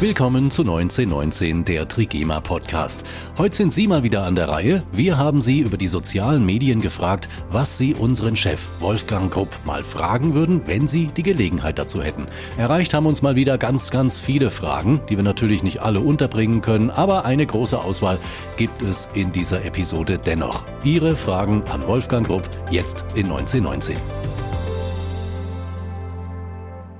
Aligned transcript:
Willkommen 0.00 0.50
zu 0.50 0.62
1919, 0.62 1.66
der 1.66 1.86
Trigema 1.86 2.40
Podcast. 2.40 3.04
Heute 3.36 3.54
sind 3.54 3.70
Sie 3.70 3.86
mal 3.86 4.02
wieder 4.02 4.24
an 4.24 4.34
der 4.34 4.48
Reihe. 4.48 4.82
Wir 4.92 5.18
haben 5.18 5.42
Sie 5.42 5.60
über 5.60 5.76
die 5.76 5.88
sozialen 5.88 6.46
Medien 6.46 6.80
gefragt, 6.80 7.28
was 7.50 7.76
Sie 7.76 7.92
unseren 7.92 8.34
Chef 8.34 8.66
Wolfgang 8.80 9.30
Grupp 9.30 9.50
mal 9.66 9.84
fragen 9.84 10.32
würden, 10.32 10.62
wenn 10.64 10.86
Sie 10.86 11.08
die 11.08 11.22
Gelegenheit 11.22 11.78
dazu 11.78 12.02
hätten. 12.02 12.26
Erreicht 12.56 12.94
haben 12.94 13.04
uns 13.04 13.20
mal 13.20 13.36
wieder 13.36 13.58
ganz, 13.58 13.90
ganz 13.90 14.18
viele 14.18 14.48
Fragen, 14.48 15.02
die 15.10 15.16
wir 15.18 15.22
natürlich 15.22 15.62
nicht 15.62 15.82
alle 15.82 16.00
unterbringen 16.00 16.62
können, 16.62 16.88
aber 16.88 17.26
eine 17.26 17.44
große 17.44 17.78
Auswahl 17.78 18.18
gibt 18.56 18.80
es 18.80 19.10
in 19.12 19.32
dieser 19.32 19.66
Episode 19.66 20.16
dennoch. 20.16 20.64
Ihre 20.82 21.14
Fragen 21.14 21.62
an 21.70 21.86
Wolfgang 21.86 22.26
Grupp 22.26 22.48
jetzt 22.70 23.04
in 23.14 23.26
1919. 23.26 23.96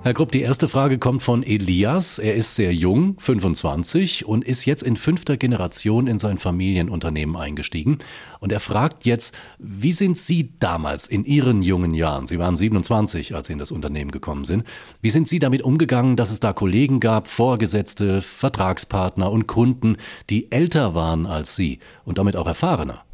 Herr 0.03 0.15
Grupp, 0.15 0.33
die 0.33 0.41
erste 0.41 0.67
Frage 0.67 0.99
kommt 0.99 1.23
von 1.23 1.43
Elias. 1.43 2.19
Er 2.19 2.35
ist 2.35 2.55
sehr 2.55 2.73
jung, 2.73 3.17
25 3.19 4.25
und 4.25 4.45
ist 4.47 4.65
jetzt 4.65 4.83
in 4.83 4.97
fünfter 4.97 5.37
Generation 5.37 6.07
in 6.07 6.19
sein 6.19 6.39
Familienunternehmen 6.39 7.37
eingestiegen. 7.37 7.99
Und 8.39 8.51
er 8.51 8.61
fragt 8.61 9.05
jetzt, 9.05 9.35
wie 9.59 9.93
sind 9.93 10.17
Sie 10.17 10.55
damals 10.59 11.07
in 11.07 11.27
Ihren 11.27 11.61
jungen 11.61 11.93
Jahren, 11.93 12.27
Sie 12.27 12.39
waren 12.39 12.57
27, 12.57 13.35
als 13.35 13.49
Sie 13.49 13.53
in 13.53 13.59
das 13.59 13.73
Unternehmen 13.73 14.11
gekommen 14.11 14.47
sind, 14.47 14.65
wie 15.03 15.11
sind 15.11 15.29
Sie 15.29 15.39
damit 15.39 15.61
umgegangen, 15.61 16.17
dass 16.17 16.31
es 16.31 16.41
da 16.41 16.55
Kollegen 16.55 17.01
gab, 17.01 17.29
Vorgesetzte, 17.29 18.23
Vertragspartner 18.23 19.31
und 19.31 19.49
Kunden, 19.49 19.99
die 20.31 20.51
älter 20.51 20.95
waren 20.95 21.27
als 21.27 21.57
Sie 21.57 21.79
und 22.07 22.17
damit 22.17 22.37
auch 22.37 22.47
erfahrener? 22.47 23.05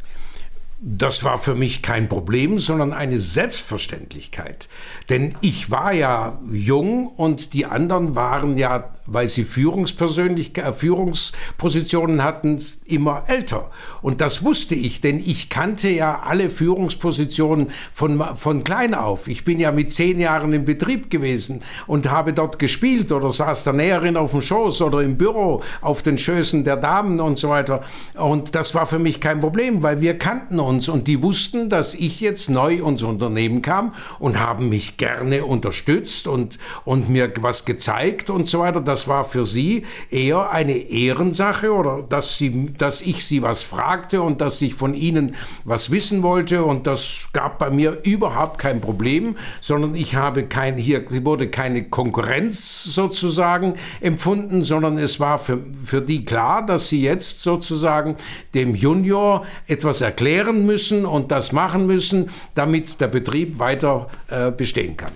Das 0.78 1.24
war 1.24 1.38
für 1.38 1.54
mich 1.54 1.80
kein 1.80 2.06
Problem, 2.06 2.58
sondern 2.58 2.92
eine 2.92 3.18
Selbstverständlichkeit. 3.18 4.68
Denn 5.08 5.34
ich 5.40 5.70
war 5.70 5.94
ja 5.94 6.38
jung 6.52 7.06
und 7.06 7.54
die 7.54 7.64
anderen 7.64 8.14
waren 8.14 8.58
ja, 8.58 8.92
weil 9.06 9.26
sie 9.26 9.44
Führungspersönlichkeit, 9.44 10.74
Führungspositionen 10.74 12.22
hatten, 12.22 12.60
immer 12.84 13.24
älter. 13.26 13.70
Und 14.02 14.20
das 14.20 14.44
wusste 14.44 14.74
ich, 14.74 15.00
denn 15.00 15.18
ich 15.18 15.48
kannte 15.48 15.88
ja 15.88 16.20
alle 16.26 16.50
Führungspositionen 16.50 17.70
von, 17.94 18.22
von 18.36 18.62
klein 18.62 18.92
auf. 18.92 19.28
Ich 19.28 19.44
bin 19.44 19.58
ja 19.58 19.72
mit 19.72 19.92
zehn 19.92 20.20
Jahren 20.20 20.52
im 20.52 20.66
Betrieb 20.66 21.08
gewesen 21.08 21.62
und 21.86 22.10
habe 22.10 22.34
dort 22.34 22.58
gespielt 22.58 23.12
oder 23.12 23.30
saß 23.30 23.64
der 23.64 23.72
Näherin 23.72 24.18
auf 24.18 24.32
dem 24.32 24.42
Schoß 24.42 24.82
oder 24.82 25.00
im 25.00 25.16
Büro 25.16 25.62
auf 25.80 26.02
den 26.02 26.18
Schößen 26.18 26.64
der 26.64 26.76
Damen 26.76 27.18
und 27.18 27.38
so 27.38 27.48
weiter. 27.48 27.80
Und 28.14 28.54
das 28.54 28.74
war 28.74 28.84
für 28.84 28.98
mich 28.98 29.22
kein 29.22 29.40
Problem, 29.40 29.82
weil 29.82 30.02
wir 30.02 30.18
kannten 30.18 30.60
uns 30.66 30.75
und 30.88 31.08
die 31.08 31.22
wussten, 31.22 31.68
dass 31.68 31.94
ich 31.94 32.20
jetzt 32.20 32.50
neu 32.50 32.74
ins 32.86 33.02
Unternehmen 33.02 33.62
kam 33.62 33.92
und 34.18 34.38
haben 34.38 34.68
mich 34.68 34.96
gerne 34.96 35.44
unterstützt 35.44 36.28
und, 36.28 36.58
und 36.84 37.08
mir 37.08 37.32
was 37.40 37.64
gezeigt 37.64 38.30
und 38.30 38.46
so 38.48 38.60
weiter. 38.60 38.80
Das 38.80 39.08
war 39.08 39.24
für 39.24 39.44
sie 39.44 39.84
eher 40.10 40.50
eine 40.50 40.76
Ehrensache 40.76 41.72
oder 41.72 42.02
dass, 42.02 42.38
sie, 42.38 42.74
dass 42.74 43.02
ich 43.02 43.24
sie 43.24 43.42
was 43.42 43.62
fragte 43.62 44.22
und 44.22 44.40
dass 44.40 44.60
ich 44.62 44.74
von 44.74 44.94
ihnen 44.94 45.34
was 45.64 45.90
wissen 45.90 46.22
wollte 46.22 46.64
und 46.64 46.86
das 46.86 47.28
gab 47.32 47.58
bei 47.58 47.70
mir 47.70 48.00
überhaupt 48.04 48.58
kein 48.58 48.80
Problem, 48.80 49.36
sondern 49.60 49.94
ich 49.94 50.14
habe 50.14 50.44
kein, 50.44 50.76
hier 50.76 51.04
wurde 51.24 51.48
keine 51.48 51.88
Konkurrenz 51.88 52.84
sozusagen 52.84 53.74
empfunden, 54.00 54.64
sondern 54.64 54.98
es 54.98 55.20
war 55.20 55.38
für, 55.38 55.58
für 55.84 56.02
die 56.02 56.24
klar, 56.24 56.64
dass 56.64 56.88
sie 56.88 57.02
jetzt 57.02 57.42
sozusagen 57.42 58.16
dem 58.54 58.74
Junior 58.74 59.44
etwas 59.66 60.00
erklären 60.00 60.55
lernen 60.56 60.66
müssen 60.66 61.04
und 61.04 61.30
das 61.30 61.52
machen 61.52 61.86
müssen, 61.86 62.30
damit 62.54 63.00
der 63.00 63.08
Betrieb 63.08 63.58
weiter 63.58 64.08
äh, 64.28 64.50
bestehen 64.50 64.96
kann. 64.96 65.12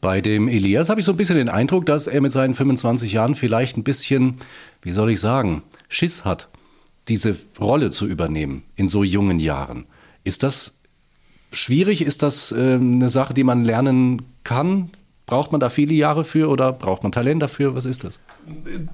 Bei 0.00 0.20
dem 0.20 0.46
Elias 0.48 0.90
habe 0.90 1.00
ich 1.00 1.06
so 1.06 1.12
ein 1.12 1.16
bisschen 1.16 1.36
den 1.36 1.48
Eindruck, 1.48 1.86
dass 1.86 2.06
er 2.06 2.20
mit 2.20 2.30
seinen 2.30 2.54
25 2.54 3.12
Jahren 3.12 3.34
vielleicht 3.34 3.76
ein 3.76 3.82
bisschen, 3.82 4.36
wie 4.82 4.92
soll 4.92 5.10
ich 5.10 5.20
sagen, 5.20 5.62
Schiss 5.88 6.24
hat, 6.24 6.48
diese 7.08 7.36
Rolle 7.58 7.90
zu 7.90 8.06
übernehmen 8.06 8.62
in 8.76 8.86
so 8.86 9.02
jungen 9.02 9.40
Jahren. 9.40 9.86
Ist 10.22 10.44
das 10.44 10.78
schwierig? 11.50 12.02
Ist 12.02 12.22
das 12.22 12.52
äh, 12.52 12.74
eine 12.74 13.08
Sache, 13.08 13.34
die 13.34 13.42
man 13.42 13.64
lernen 13.64 14.22
kann? 14.44 14.90
Braucht 15.26 15.50
man 15.50 15.60
da 15.60 15.68
viele 15.68 15.94
Jahre 15.94 16.24
für 16.24 16.48
oder 16.48 16.72
braucht 16.72 17.02
man 17.02 17.10
Talent 17.10 17.42
dafür? 17.42 17.74
Was 17.74 17.84
ist 17.84 18.04
das? 18.04 18.20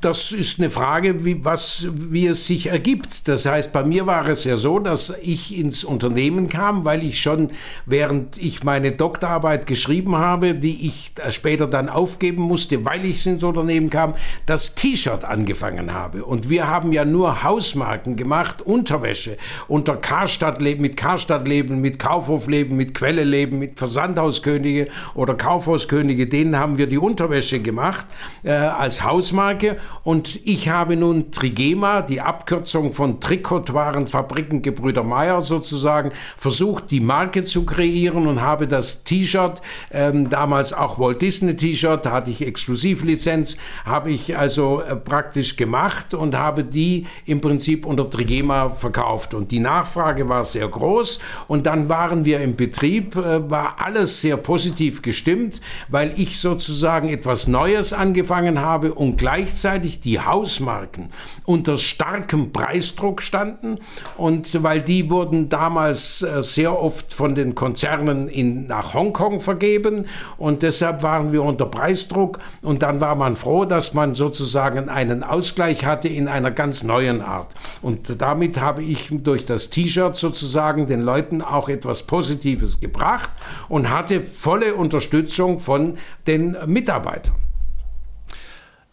Das 0.00 0.32
ist 0.32 0.58
eine 0.58 0.70
Frage, 0.70 1.24
wie, 1.24 1.44
was, 1.44 1.88
wie 1.94 2.26
es 2.26 2.46
sich 2.46 2.66
ergibt. 2.68 3.26
Das 3.28 3.46
heißt, 3.46 3.72
bei 3.72 3.84
mir 3.84 4.06
war 4.06 4.28
es 4.28 4.44
ja 4.44 4.56
so, 4.56 4.78
dass 4.78 5.14
ich 5.22 5.56
ins 5.56 5.84
Unternehmen 5.84 6.48
kam, 6.48 6.84
weil 6.84 7.02
ich 7.02 7.20
schon, 7.20 7.50
während 7.86 8.38
ich 8.38 8.62
meine 8.62 8.92
Doktorarbeit 8.92 9.66
geschrieben 9.66 10.16
habe, 10.16 10.54
die 10.54 10.86
ich 10.86 11.12
später 11.30 11.66
dann 11.66 11.88
aufgeben 11.88 12.42
musste, 12.42 12.84
weil 12.84 13.04
ich 13.04 13.26
ins 13.26 13.42
Unternehmen 13.42 13.90
kam, 13.90 14.14
das 14.46 14.74
T-Shirt 14.74 15.24
angefangen 15.24 15.94
habe. 15.94 16.24
Und 16.24 16.50
wir 16.50 16.68
haben 16.68 16.92
ja 16.92 17.04
nur 17.04 17.42
Hausmarken 17.42 18.16
gemacht, 18.16 18.60
Unterwäsche, 18.60 19.38
unter 19.68 19.96
Karstadt 19.96 20.60
leben, 20.60 20.82
mit 20.82 20.96
Karstadt 20.96 21.48
leben, 21.48 21.80
mit 21.80 21.98
Kaufhof 21.98 22.48
leben, 22.48 22.76
mit 22.76 22.94
Quelle 22.94 23.24
leben, 23.24 23.58
mit 23.58 23.78
Versandhauskönige 23.78 24.88
oder 25.14 25.34
Kaufhauskönige 25.34 26.26
denen 26.34 26.58
haben 26.58 26.78
wir 26.78 26.86
die 26.86 26.98
Unterwäsche 26.98 27.60
gemacht 27.60 28.06
äh, 28.42 28.52
als 28.52 29.04
Hausmarke. 29.44 29.76
Und 30.02 30.40
ich 30.44 30.68
habe 30.68 30.96
nun 30.96 31.30
Trigema, 31.30 32.02
die 32.02 32.20
Abkürzung 32.20 32.92
von 32.92 33.20
Trikotwarenfabriken 33.20 34.62
Gebrüder 34.62 35.02
Meyer 35.02 35.40
sozusagen, 35.40 36.12
versucht, 36.36 36.90
die 36.90 37.00
Marke 37.00 37.44
zu 37.44 37.64
kreieren 37.64 38.26
und 38.26 38.42
habe 38.42 38.66
das 38.66 39.04
T-Shirt, 39.04 39.60
ähm, 39.90 40.28
damals 40.28 40.72
auch 40.72 40.98
Walt 40.98 41.22
Disney 41.22 41.56
T-Shirt, 41.56 42.06
da 42.06 42.12
hatte 42.12 42.30
ich 42.30 42.46
Exklusivlizenz, 42.46 43.56
habe 43.84 44.10
ich 44.10 44.36
also 44.36 44.80
äh, 44.80 44.96
praktisch 44.96 45.56
gemacht 45.56 46.14
und 46.14 46.36
habe 46.36 46.64
die 46.64 47.06
im 47.26 47.40
Prinzip 47.40 47.86
unter 47.86 48.08
Trigema 48.08 48.70
verkauft. 48.70 49.34
Und 49.34 49.52
die 49.52 49.60
Nachfrage 49.60 50.28
war 50.28 50.44
sehr 50.44 50.68
groß 50.68 51.20
und 51.48 51.66
dann 51.66 51.88
waren 51.88 52.24
wir 52.24 52.40
im 52.40 52.56
Betrieb, 52.56 53.16
äh, 53.16 53.50
war 53.50 53.76
alles 53.78 54.20
sehr 54.20 54.36
positiv 54.36 55.02
gestimmt, 55.02 55.60
weil 55.88 56.12
ich 56.16 56.38
sozusagen 56.38 57.08
etwas 57.08 57.48
Neues 57.48 57.92
angefangen 57.92 58.60
habe 58.60 58.94
und 58.94 59.16
gleichzeitig 59.34 59.98
die 59.98 60.20
Hausmarken 60.20 61.10
unter 61.44 61.76
starkem 61.76 62.52
Preisdruck 62.52 63.20
standen 63.20 63.80
und 64.16 64.62
weil 64.62 64.80
die 64.80 65.10
wurden 65.10 65.48
damals 65.48 66.22
äh, 66.22 66.40
sehr 66.40 66.80
oft 66.80 67.12
von 67.12 67.34
den 67.34 67.56
Konzernen 67.56 68.28
in, 68.28 68.68
nach 68.68 68.94
Hongkong 68.94 69.40
vergeben 69.40 70.06
und 70.38 70.62
deshalb 70.62 71.02
waren 71.02 71.32
wir 71.32 71.42
unter 71.42 71.66
Preisdruck 71.66 72.38
und 72.62 72.82
dann 72.82 73.00
war 73.00 73.16
man 73.16 73.34
froh, 73.34 73.64
dass 73.64 73.92
man 73.92 74.14
sozusagen 74.14 74.88
einen 74.88 75.24
Ausgleich 75.24 75.84
hatte 75.84 76.08
in 76.08 76.28
einer 76.28 76.52
ganz 76.52 76.84
neuen 76.84 77.20
Art. 77.20 77.54
Und 77.82 78.22
damit 78.22 78.60
habe 78.60 78.84
ich 78.84 79.08
durch 79.10 79.44
das 79.44 79.68
T-Shirt 79.68 80.14
sozusagen 80.14 80.86
den 80.86 81.02
Leuten 81.02 81.42
auch 81.42 81.68
etwas 81.68 82.04
Positives 82.04 82.78
gebracht 82.78 83.30
und 83.68 83.90
hatte 83.90 84.20
volle 84.20 84.76
Unterstützung 84.76 85.58
von 85.58 85.98
den 86.28 86.56
Mitarbeitern. 86.66 87.43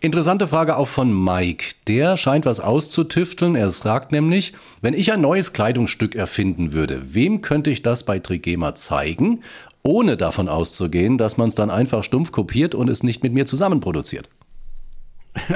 Interessante 0.03 0.47
Frage 0.47 0.77
auch 0.77 0.87
von 0.87 1.13
Mike. 1.13 1.75
Der 1.87 2.17
scheint 2.17 2.47
was 2.47 2.59
auszutüfteln. 2.59 3.53
Er 3.53 3.69
sagt 3.69 4.11
nämlich, 4.11 4.53
wenn 4.81 4.95
ich 4.95 5.13
ein 5.13 5.21
neues 5.21 5.53
Kleidungsstück 5.53 6.15
erfinden 6.15 6.73
würde, 6.73 7.13
wem 7.13 7.41
könnte 7.41 7.69
ich 7.69 7.83
das 7.83 8.03
bei 8.03 8.17
Trigema 8.17 8.73
zeigen, 8.73 9.43
ohne 9.83 10.17
davon 10.17 10.49
auszugehen, 10.49 11.19
dass 11.19 11.37
man 11.37 11.49
es 11.49 11.55
dann 11.55 11.69
einfach 11.69 12.03
stumpf 12.03 12.31
kopiert 12.31 12.73
und 12.73 12.89
es 12.89 13.03
nicht 13.03 13.21
mit 13.21 13.31
mir 13.31 13.45
zusammen 13.45 13.79
produziert? 13.79 14.27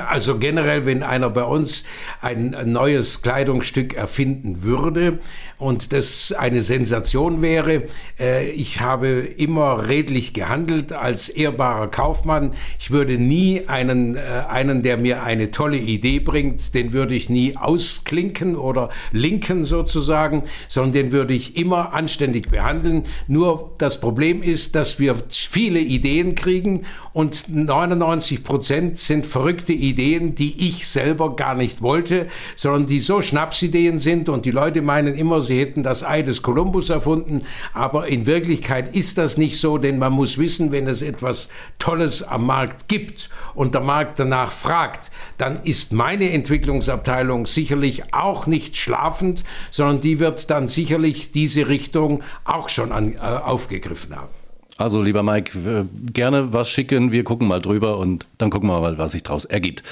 Also 0.08 0.38
generell, 0.38 0.86
wenn 0.86 1.03
einer 1.03 1.30
bei 1.30 1.44
uns 1.44 1.84
ein 2.22 2.56
neues 2.66 3.22
Kleidungsstück 3.22 3.94
erfinden 3.94 4.63
würde 4.63 5.19
und 5.57 5.92
das 5.92 6.31
eine 6.31 6.62
Sensation 6.62 7.42
wäre, 7.42 7.83
äh, 8.18 8.50
ich 8.51 8.80
habe 8.80 9.07
immer 9.19 9.89
redlich 9.89 10.33
gehandelt 10.33 10.94
als 10.94 11.27
ehrbarer 11.27 11.89
Kaufmann. 11.89 12.51
Ich 12.80 12.92
würde 12.92 13.18
nie 13.18 13.63
einen, 13.68 14.16
äh, 14.16 14.22
einen, 14.48 14.81
der 14.81 14.98
mir 14.98 15.24
eine 15.24 15.51
tolle 15.51 15.78
Idee 15.78 16.19
bringt, 16.19 16.74
den 16.74 16.94
würde 16.94 17.13
ich 17.13 17.30
nie 17.30 17.57
ausklinken 17.57 18.56
oder 18.56 18.89
linken 19.12 19.66
sozusagen, 19.66 20.44
sondern 20.69 20.94
den 20.94 21.12
würde 21.12 21.33
ich 21.33 21.57
immer 21.57 21.94
anständig 21.94 22.50
behandeln. 22.50 23.04
Nur 23.28 23.74
das 23.78 24.00
Problem 24.00 24.42
ist, 24.42 24.75
dass 24.75 25.00
wir 25.00 25.18
viele 25.30 25.80
Ideen 25.80 26.36
kriegen 26.36 26.86
und 27.12 27.50
99 27.50 28.44
Prozent 28.44 28.98
sind 28.98 29.25
verrückt 29.25 29.64
verrückte 29.65 29.73
Ideen, 29.73 30.35
die 30.35 30.67
ich 30.67 30.88
selber 30.88 31.35
gar 31.35 31.56
nicht 31.56 31.81
wollte, 31.81 32.27
sondern 32.56 32.85
die 32.85 33.00
so 33.00 33.21
Schnapsideen 33.21 33.97
sind 33.97 34.29
und 34.29 34.45
die 34.45 34.51
Leute 34.51 34.81
meinen 34.81 35.15
immer, 35.15 35.41
sie 35.41 35.59
hätten 35.59 35.81
das 35.81 36.03
Ei 36.03 36.21
des 36.21 36.41
Kolumbus 36.41 36.89
erfunden, 36.89 37.44
aber 37.73 38.07
in 38.07 38.27
Wirklichkeit 38.27 38.95
ist 38.95 39.17
das 39.17 39.38
nicht 39.38 39.59
so, 39.59 39.77
denn 39.77 39.97
man 39.97 40.13
muss 40.13 40.38
wissen, 40.38 40.71
wenn 40.71 40.88
es 40.88 41.01
etwas 41.01 41.50
Tolles 41.79 42.21
am 42.21 42.45
Markt 42.45 42.88
gibt 42.88 43.29
und 43.56 43.73
der 43.73 43.81
Markt 43.81 44.19
danach 44.19 44.51
fragt, 44.51 45.12
dann 45.38 45.63
ist 45.63 45.94
meine 45.94 46.29
Entwicklungsabteilung 46.31 47.47
sicherlich 47.47 48.13
auch 48.13 48.45
nicht 48.45 48.77
schlafend, 48.77 49.44
sondern 49.71 50.01
die 50.01 50.19
wird 50.19 50.50
dann 50.50 50.68
sicherlich 50.68 51.31
diese 51.31 51.68
Richtung 51.68 52.21
auch 52.44 52.69
schon 52.69 52.91
an, 52.91 53.15
äh, 53.15 53.18
aufgegriffen 53.18 54.15
haben. 54.15 54.44
Also, 54.77 55.01
lieber 55.01 55.24
Mike, 55.24 55.88
gerne 56.12 56.51
was 56.51 56.69
schicken. 56.69 57.13
Wir 57.13 57.24
gucken 57.24 57.48
mal 57.48 57.62
drüber 57.62 57.98
und 57.98 58.25
dann 58.38 58.50
gucken 58.50 58.68
wir 58.69 58.81
mal, 58.81 58.98
was 58.98 59.13
sich 59.13 59.24
daraus 59.24 59.45
ergibt. 59.45 59.83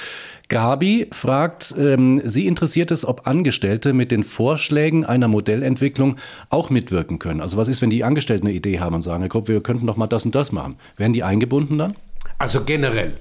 Gabi 0.48 1.08
fragt, 1.10 1.74
ähm, 1.78 2.20
sie 2.22 2.46
interessiert 2.46 2.90
es, 2.90 3.06
ob 3.06 3.26
Angestellte 3.26 3.94
mit 3.94 4.10
den 4.10 4.22
Vorschlägen 4.22 5.06
einer 5.06 5.26
Modellentwicklung 5.26 6.16
auch 6.50 6.68
mitwirken 6.68 7.18
können. 7.18 7.40
Also 7.40 7.56
was 7.56 7.68
ist, 7.68 7.80
wenn 7.80 7.88
die 7.88 8.04
Angestellten 8.04 8.46
eine 8.46 8.54
Idee 8.54 8.78
haben 8.78 8.94
und 8.94 9.02
sagen, 9.02 9.26
Kopp, 9.30 9.48
wir 9.48 9.62
könnten 9.62 9.86
doch 9.86 9.96
mal 9.96 10.06
das 10.06 10.26
und 10.26 10.34
das 10.34 10.52
machen. 10.52 10.76
Werden 10.98 11.14
die 11.14 11.22
eingebunden 11.22 11.78
dann? 11.78 11.94
Also 12.36 12.62
generell 12.64 13.14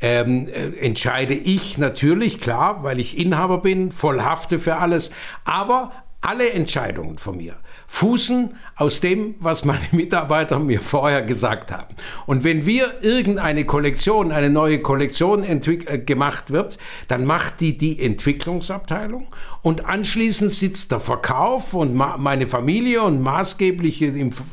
ähm, 0.00 0.48
äh, 0.48 0.70
entscheide 0.78 1.34
ich 1.34 1.76
natürlich, 1.76 2.40
klar, 2.40 2.82
weil 2.82 2.98
ich 2.98 3.18
Inhaber 3.18 3.58
bin, 3.58 3.92
voll 3.92 4.22
hafte 4.22 4.58
für 4.58 4.76
alles, 4.76 5.10
aber 5.44 5.92
alle 6.22 6.50
Entscheidungen 6.50 7.18
von 7.18 7.36
mir 7.36 7.56
fußen 7.92 8.54
aus 8.76 9.00
dem, 9.00 9.34
was 9.40 9.64
meine 9.64 9.80
Mitarbeiter 9.92 10.58
mir 10.60 10.80
vorher 10.80 11.22
gesagt 11.22 11.72
haben. 11.72 11.94
Und 12.24 12.44
wenn 12.44 12.64
wir 12.64 13.02
irgendeine 13.02 13.66
Kollektion, 13.66 14.32
eine 14.32 14.48
neue 14.48 14.80
Kollektion 14.80 15.42
äh, 15.42 15.98
gemacht 15.98 16.50
wird, 16.50 16.78
dann 17.08 17.26
macht 17.26 17.60
die 17.60 17.76
die 17.76 18.00
Entwicklungsabteilung 18.00 19.26
und 19.60 19.84
anschließend 19.84 20.52
sitzt 20.52 20.92
der 20.92 21.00
Verkauf 21.00 21.74
und 21.74 21.94
meine 21.94 22.46
Familie 22.46 23.02
und 23.02 23.20
maßgeblich 23.22 23.98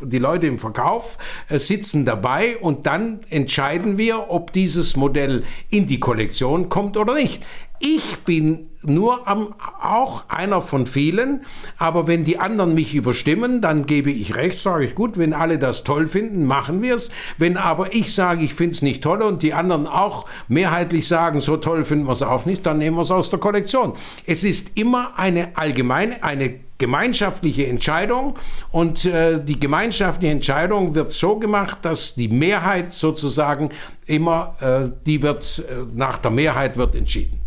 die 0.01 0.19
Leute 0.19 0.48
im 0.48 0.60
Verkauf 0.60 1.18
äh, 1.48 1.60
sitzen 1.60 2.06
dabei 2.06 2.57
und 2.57 2.88
dann 2.88 3.22
entscheiden 3.30 3.98
wir, 4.00 4.31
ob 4.31 4.51
dieses 4.51 4.95
Modell 4.98 5.44
in 5.69 5.86
die 5.86 6.00
Kollektion 6.00 6.69
kommt 6.69 6.98
oder 6.98 7.13
nicht. 7.13 7.45
Ich 7.79 8.19
bin 8.19 8.69
nur 8.83 9.27
am, 9.27 9.53
auch 9.81 10.29
einer 10.29 10.62
von 10.62 10.88
vielen, 10.88 11.41
aber 11.77 12.07
wenn 12.07 12.24
die 12.24 12.39
anderen 12.39 12.74
mich 12.74 12.95
überstimmen, 12.95 13.62
dann 13.62 13.85
gebe 13.85 14.12
ich 14.12 14.35
recht, 14.35 14.59
sage 14.59 14.85
ich 14.85 14.95
gut, 14.95 15.18
wenn 15.18 15.33
alle 15.33 15.59
das 15.59 15.83
toll 15.83 16.07
finden, 16.07 16.45
machen 16.45 16.81
wir 16.81 16.95
es. 16.95 17.12
Wenn 17.38 17.57
aber 17.57 17.94
ich 17.94 18.13
sage, 18.13 18.44
ich 18.44 18.53
finde 18.53 18.71
es 18.71 18.81
nicht 18.81 19.03
toll 19.03 19.21
und 19.21 19.44
die 19.44 19.53
anderen 19.53 19.88
auch 19.88 20.25
mehrheitlich 20.47 21.07
sagen, 21.07 21.41
so 21.41 21.57
toll 21.57 21.83
finden 21.83 22.06
wir 22.06 22.13
es 22.13 22.24
auch 22.24 22.45
nicht, 22.45 22.65
dann 22.65 22.77
nehmen 22.77 22.97
wir 22.97 23.01
es 23.01 23.12
aus 23.12 23.29
der 23.29 23.39
Kollektion. 23.39 23.94
Es 24.25 24.44
ist 24.44 24.77
immer 24.77 25.18
eine 25.18 25.57
allgemeine, 25.57 26.24
eine 26.24 26.59
gemeinschaftliche 26.77 27.65
Entscheidung 27.65 28.35
und 28.71 29.06
äh, 29.06 29.44
die 29.44 29.59
gemeinschaftliche 29.59 30.31
Entscheidung 30.31 30.94
wird 30.94 31.12
so 31.12 31.39
gemacht, 31.39 31.79
dass 31.81 32.13
die 32.13 32.27
Mehrheit 32.27 32.91
sozusagen 32.91 33.69
immer, 34.06 34.56
äh, 34.59 34.91
die 35.06 35.21
wird, 35.24 35.63
äh, 35.68 35.85
nach 35.95 36.18
der 36.18 36.31
Mehrheit 36.31 36.77
wird 36.77 36.95
entschieden. 36.95 37.47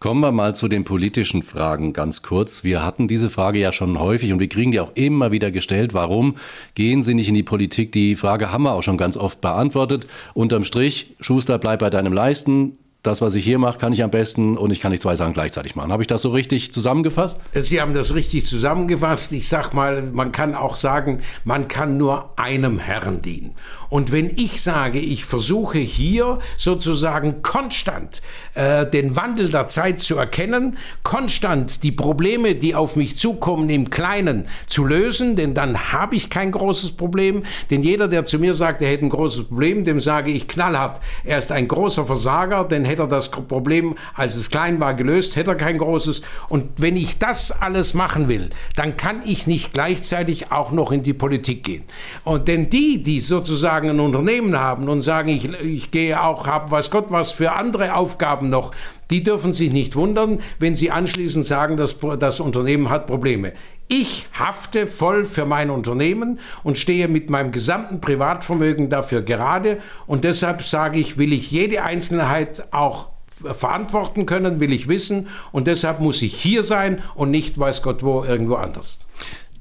Kommen 0.00 0.20
wir 0.20 0.30
mal 0.30 0.54
zu 0.54 0.68
den 0.68 0.84
politischen 0.84 1.42
Fragen 1.42 1.92
ganz 1.92 2.22
kurz. 2.22 2.62
Wir 2.62 2.84
hatten 2.84 3.08
diese 3.08 3.30
Frage 3.30 3.58
ja 3.58 3.72
schon 3.72 3.98
häufig 3.98 4.32
und 4.32 4.38
wir 4.38 4.48
kriegen 4.48 4.70
die 4.70 4.78
auch 4.78 4.92
immer 4.94 5.32
wieder 5.32 5.50
gestellt. 5.50 5.92
Warum 5.92 6.36
gehen 6.74 7.02
Sie 7.02 7.14
nicht 7.14 7.26
in 7.26 7.34
die 7.34 7.42
Politik? 7.42 7.90
Die 7.90 8.14
Frage 8.14 8.52
haben 8.52 8.62
wir 8.62 8.74
auch 8.74 8.84
schon 8.84 8.96
ganz 8.96 9.16
oft 9.16 9.40
beantwortet. 9.40 10.06
Unterm 10.34 10.64
Strich, 10.64 11.16
Schuster, 11.18 11.58
bleib 11.58 11.80
bei 11.80 11.90
deinem 11.90 12.12
Leisten 12.12 12.78
das, 13.04 13.20
was 13.20 13.36
ich 13.36 13.44
hier 13.44 13.58
mache, 13.58 13.78
kann 13.78 13.92
ich 13.92 14.02
am 14.02 14.10
besten 14.10 14.58
und 14.58 14.72
ich 14.72 14.80
kann 14.80 14.90
nicht 14.90 15.02
zwei 15.02 15.14
Sachen 15.14 15.32
gleichzeitig 15.32 15.76
machen. 15.76 15.92
Habe 15.92 16.02
ich 16.02 16.08
das 16.08 16.22
so 16.22 16.30
richtig 16.30 16.72
zusammengefasst? 16.72 17.40
Sie 17.54 17.80
haben 17.80 17.94
das 17.94 18.12
richtig 18.14 18.44
zusammengefasst. 18.44 19.32
Ich 19.32 19.48
sag 19.48 19.72
mal, 19.72 20.02
man 20.02 20.32
kann 20.32 20.56
auch 20.56 20.74
sagen, 20.74 21.20
man 21.44 21.68
kann 21.68 21.96
nur 21.96 22.30
einem 22.36 22.80
Herrn 22.80 23.22
dienen. 23.22 23.54
Und 23.88 24.10
wenn 24.10 24.28
ich 24.30 24.60
sage, 24.62 24.98
ich 24.98 25.24
versuche 25.24 25.78
hier 25.78 26.40
sozusagen 26.56 27.40
konstant 27.42 28.20
äh, 28.54 28.84
den 28.84 29.14
Wandel 29.14 29.48
der 29.48 29.68
Zeit 29.68 30.00
zu 30.00 30.16
erkennen, 30.16 30.76
konstant 31.04 31.84
die 31.84 31.92
Probleme, 31.92 32.56
die 32.56 32.74
auf 32.74 32.96
mich 32.96 33.16
zukommen, 33.16 33.70
im 33.70 33.90
Kleinen 33.90 34.48
zu 34.66 34.84
lösen, 34.84 35.36
denn 35.36 35.54
dann 35.54 35.92
habe 35.92 36.16
ich 36.16 36.30
kein 36.30 36.50
großes 36.50 36.92
Problem. 36.92 37.44
Denn 37.70 37.84
jeder, 37.84 38.08
der 38.08 38.24
zu 38.24 38.40
mir 38.40 38.54
sagt, 38.54 38.82
er 38.82 38.90
hätte 38.90 39.06
ein 39.06 39.10
großes 39.10 39.44
Problem, 39.44 39.84
dem 39.84 40.00
sage 40.00 40.32
ich 40.32 40.48
knallhart, 40.48 41.00
er 41.22 41.38
ist 41.38 41.52
ein 41.52 41.68
großer 41.68 42.04
Versager, 42.04 42.64
denn 42.64 42.87
hätte 42.88 43.02
er 43.02 43.08
das 43.08 43.30
Problem, 43.30 43.94
als 44.14 44.34
es 44.34 44.50
klein 44.50 44.80
war, 44.80 44.94
gelöst, 44.94 45.36
hätte 45.36 45.52
er 45.52 45.56
kein 45.56 45.78
großes. 45.78 46.22
Und 46.48 46.66
wenn 46.78 46.96
ich 46.96 47.18
das 47.18 47.52
alles 47.52 47.94
machen 47.94 48.28
will, 48.28 48.50
dann 48.74 48.96
kann 48.96 49.22
ich 49.24 49.46
nicht 49.46 49.72
gleichzeitig 49.72 50.50
auch 50.50 50.72
noch 50.72 50.90
in 50.90 51.02
die 51.02 51.14
Politik 51.14 51.62
gehen. 51.62 51.84
Und 52.24 52.48
denn 52.48 52.70
die, 52.70 53.02
die 53.02 53.20
sozusagen 53.20 53.90
ein 53.90 54.00
Unternehmen 54.00 54.58
haben 54.58 54.88
und 54.88 55.02
sagen, 55.02 55.28
ich, 55.28 55.52
ich 55.60 55.90
gehe 55.90 56.20
auch, 56.20 56.46
habe 56.46 56.70
was 56.70 56.90
Gott 56.90 57.06
was 57.10 57.32
für 57.32 57.52
andere 57.52 57.94
Aufgaben 57.94 58.50
noch, 58.50 58.72
die 59.10 59.22
dürfen 59.22 59.52
sich 59.52 59.72
nicht 59.72 59.96
wundern, 59.96 60.40
wenn 60.58 60.74
sie 60.74 60.90
anschließend 60.90 61.46
sagen, 61.46 61.76
dass 61.76 61.96
das 62.18 62.40
Unternehmen 62.40 62.90
hat 62.90 63.06
Probleme. 63.06 63.52
Ich 63.90 64.28
hafte 64.38 64.86
voll 64.86 65.24
für 65.24 65.46
mein 65.46 65.70
Unternehmen 65.70 66.40
und 66.62 66.76
stehe 66.76 67.08
mit 67.08 67.30
meinem 67.30 67.52
gesamten 67.52 68.02
Privatvermögen 68.02 68.90
dafür 68.90 69.22
gerade. 69.22 69.78
Und 70.06 70.24
deshalb 70.24 70.62
sage 70.62 70.98
ich, 70.98 71.16
will 71.16 71.32
ich 71.32 71.50
jede 71.50 71.82
Einzelheit 71.82 72.70
auch 72.70 73.08
verantworten 73.30 74.26
können, 74.26 74.60
will 74.60 74.74
ich 74.74 74.88
wissen. 74.88 75.28
Und 75.52 75.66
deshalb 75.66 76.00
muss 76.00 76.20
ich 76.20 76.34
hier 76.34 76.64
sein 76.64 77.00
und 77.14 77.30
nicht 77.30 77.58
weiß 77.58 77.82
Gott 77.82 78.02
wo 78.02 78.24
irgendwo 78.24 78.56
anders. 78.56 79.06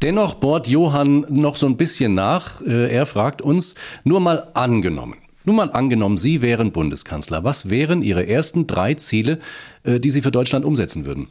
Dennoch 0.02 0.36
bohrt 0.36 0.68
Johann 0.68 1.26
noch 1.30 1.56
so 1.56 1.66
ein 1.66 1.78
bisschen 1.78 2.14
nach. 2.14 2.62
Äh, 2.62 2.94
er 2.94 3.06
fragt 3.06 3.42
uns, 3.42 3.76
nur 4.04 4.20
mal 4.20 4.50
angenommen. 4.54 5.16
Nur 5.46 5.56
mal 5.56 5.72
angenommen, 5.72 6.18
Sie 6.18 6.42
wären 6.42 6.74
Bundeskanzler. 6.74 7.46
Was 7.46 7.70
wären 7.70 8.02
Ihre 8.02 8.28
ersten 8.28 8.68
drei 8.68 8.96
Ziele, 8.96 9.40
äh, 9.84 10.02
die 10.02 10.10
Sie 10.10 10.22
für 10.22 10.32
Deutschland 10.32 10.66
umsetzen 10.66 11.06
würden? 11.06 11.30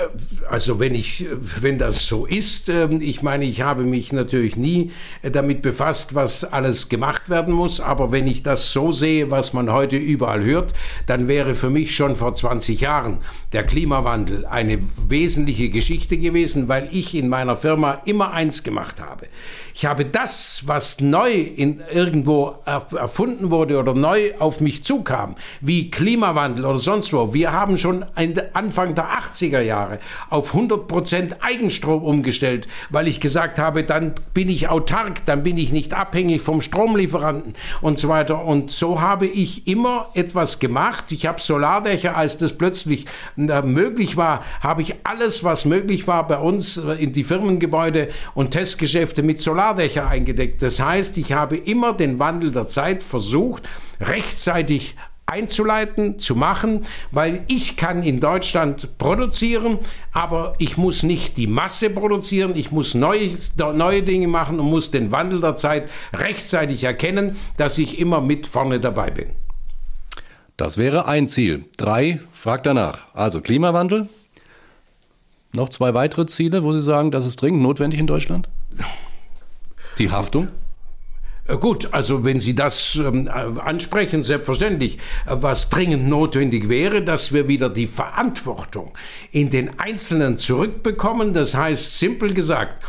Äh, 0.00 0.08
also 0.48 0.80
wenn 0.80 0.94
ich, 0.94 1.26
wenn 1.60 1.78
das 1.78 2.06
so 2.06 2.26
ist, 2.26 2.68
ähm, 2.68 3.00
ich 3.00 3.22
meine, 3.22 3.44
ich 3.44 3.62
habe 3.62 3.84
mich 3.84 4.12
natürlich 4.12 4.56
nie 4.56 4.90
äh, 5.22 5.30
damit 5.30 5.62
befasst, 5.62 6.14
was 6.14 6.44
alles 6.44 6.88
gemacht 6.88 7.28
werden 7.28 7.54
muss, 7.54 7.80
aber 7.80 8.10
wenn 8.10 8.26
ich 8.26 8.42
das 8.42 8.72
so 8.72 8.90
sehe, 8.90 9.30
was 9.30 9.52
man 9.52 9.72
heute 9.72 9.96
überall 9.96 10.44
hört, 10.44 10.72
dann 11.06 11.28
wäre 11.28 11.54
für 11.54 11.70
mich 11.70 11.94
schon 11.94 12.16
vor 12.16 12.34
20 12.34 12.80
Jahren 12.80 13.18
der 13.52 13.62
Klimawandel 13.64 14.46
eine 14.46 14.80
wesentliche 15.08 15.68
Geschichte 15.70 16.18
gewesen, 16.18 16.68
weil 16.68 16.88
ich 16.90 17.14
in 17.14 17.28
meiner 17.28 17.56
Firma 17.56 18.02
immer 18.04 18.32
eins 18.32 18.62
gemacht 18.62 19.00
habe. 19.00 19.26
Ich 19.74 19.86
habe 19.86 20.04
das, 20.04 20.64
was 20.66 21.00
neu 21.00 21.30
in 21.30 21.82
irgendwo 21.92 22.56
erfunden 22.64 23.50
wurde 23.50 23.78
oder 23.78 23.94
neu 23.94 24.32
auf 24.38 24.60
mich 24.60 24.84
zukam, 24.84 25.36
wie 25.60 25.90
Klimawandel 25.90 26.66
oder 26.66 26.78
sonst 26.78 27.12
wo. 27.12 27.32
Wir 27.32 27.52
haben 27.52 27.78
schon 27.78 28.04
Anfang 28.52 28.94
der 28.94 29.10
80er 29.12 29.60
Jahre 29.60 29.89
auf 30.28 30.54
100 30.54 30.86
Prozent 30.86 31.36
Eigenstrom 31.40 32.02
umgestellt, 32.02 32.68
weil 32.90 33.08
ich 33.08 33.20
gesagt 33.20 33.58
habe, 33.58 33.84
dann 33.84 34.14
bin 34.34 34.48
ich 34.48 34.68
autark, 34.68 35.24
dann 35.26 35.42
bin 35.42 35.56
ich 35.56 35.72
nicht 35.72 35.94
abhängig 35.94 36.42
vom 36.42 36.60
Stromlieferanten 36.60 37.54
und 37.80 37.98
so 37.98 38.08
weiter. 38.08 38.44
Und 38.44 38.70
so 38.70 39.00
habe 39.00 39.26
ich 39.26 39.66
immer 39.66 40.10
etwas 40.14 40.58
gemacht. 40.58 41.12
Ich 41.12 41.26
habe 41.26 41.40
Solardächer, 41.40 42.16
als 42.16 42.36
das 42.36 42.52
plötzlich 42.52 43.06
äh, 43.36 43.62
möglich 43.62 44.16
war, 44.16 44.44
habe 44.60 44.82
ich 44.82 44.94
alles, 45.04 45.44
was 45.44 45.64
möglich 45.64 46.06
war, 46.06 46.26
bei 46.26 46.38
uns 46.38 46.76
in 46.76 47.12
die 47.12 47.24
Firmengebäude 47.24 48.08
und 48.34 48.50
Testgeschäfte 48.50 49.22
mit 49.22 49.40
Solar 49.40 49.60
Solardächer 49.60 50.08
eingedeckt. 50.08 50.62
Das 50.62 50.80
heißt, 50.80 51.18
ich 51.18 51.32
habe 51.32 51.56
immer 51.56 51.92
den 51.92 52.18
Wandel 52.18 52.50
der 52.50 52.66
Zeit 52.66 53.02
versucht, 53.02 53.68
rechtzeitig 54.00 54.96
einzuleiten, 55.30 56.18
zu 56.18 56.34
machen, 56.34 56.82
weil 57.10 57.44
ich 57.46 57.76
kann 57.76 58.02
in 58.02 58.20
Deutschland 58.20 58.98
produzieren, 58.98 59.78
aber 60.12 60.54
ich 60.58 60.76
muss 60.76 61.02
nicht 61.02 61.36
die 61.36 61.46
Masse 61.46 61.90
produzieren, 61.90 62.56
ich 62.56 62.70
muss 62.70 62.94
neue, 62.94 63.30
neue 63.74 64.02
Dinge 64.02 64.28
machen 64.28 64.60
und 64.60 64.66
muss 64.70 64.90
den 64.90 65.12
Wandel 65.12 65.40
der 65.40 65.56
Zeit 65.56 65.88
rechtzeitig 66.12 66.84
erkennen, 66.84 67.36
dass 67.56 67.78
ich 67.78 67.98
immer 67.98 68.20
mit 68.20 68.46
vorne 68.46 68.80
dabei 68.80 69.10
bin. 69.10 69.30
Das 70.56 70.76
wäre 70.76 71.06
ein 71.06 71.26
Ziel. 71.26 71.64
Drei, 71.78 72.20
fragt 72.32 72.66
danach. 72.66 73.06
Also 73.14 73.40
Klimawandel. 73.40 74.08
Noch 75.54 75.70
zwei 75.70 75.94
weitere 75.94 76.26
Ziele, 76.26 76.62
wo 76.62 76.72
Sie 76.72 76.82
sagen, 76.82 77.10
das 77.10 77.26
ist 77.26 77.40
dringend 77.40 77.62
notwendig 77.62 77.98
in 77.98 78.06
Deutschland? 78.06 78.48
Die 79.98 80.10
Haftung? 80.10 80.48
Äh, 81.50 81.56
gut, 81.58 81.88
also 81.92 82.24
wenn 82.24 82.40
Sie 82.40 82.54
das 82.54 82.96
ähm, 82.96 83.26
äh, 83.26 83.60
ansprechen, 83.60 84.22
selbstverständlich. 84.22 84.98
Äh, 85.26 85.36
was 85.40 85.68
dringend 85.68 86.08
notwendig 86.08 86.68
wäre, 86.68 87.02
dass 87.02 87.32
wir 87.32 87.48
wieder 87.48 87.68
die 87.68 87.86
Verantwortung 87.86 88.92
in 89.32 89.50
den 89.50 89.78
Einzelnen 89.78 90.38
zurückbekommen. 90.38 91.34
Das 91.34 91.54
heißt, 91.54 91.98
simpel 91.98 92.34
gesagt, 92.34 92.82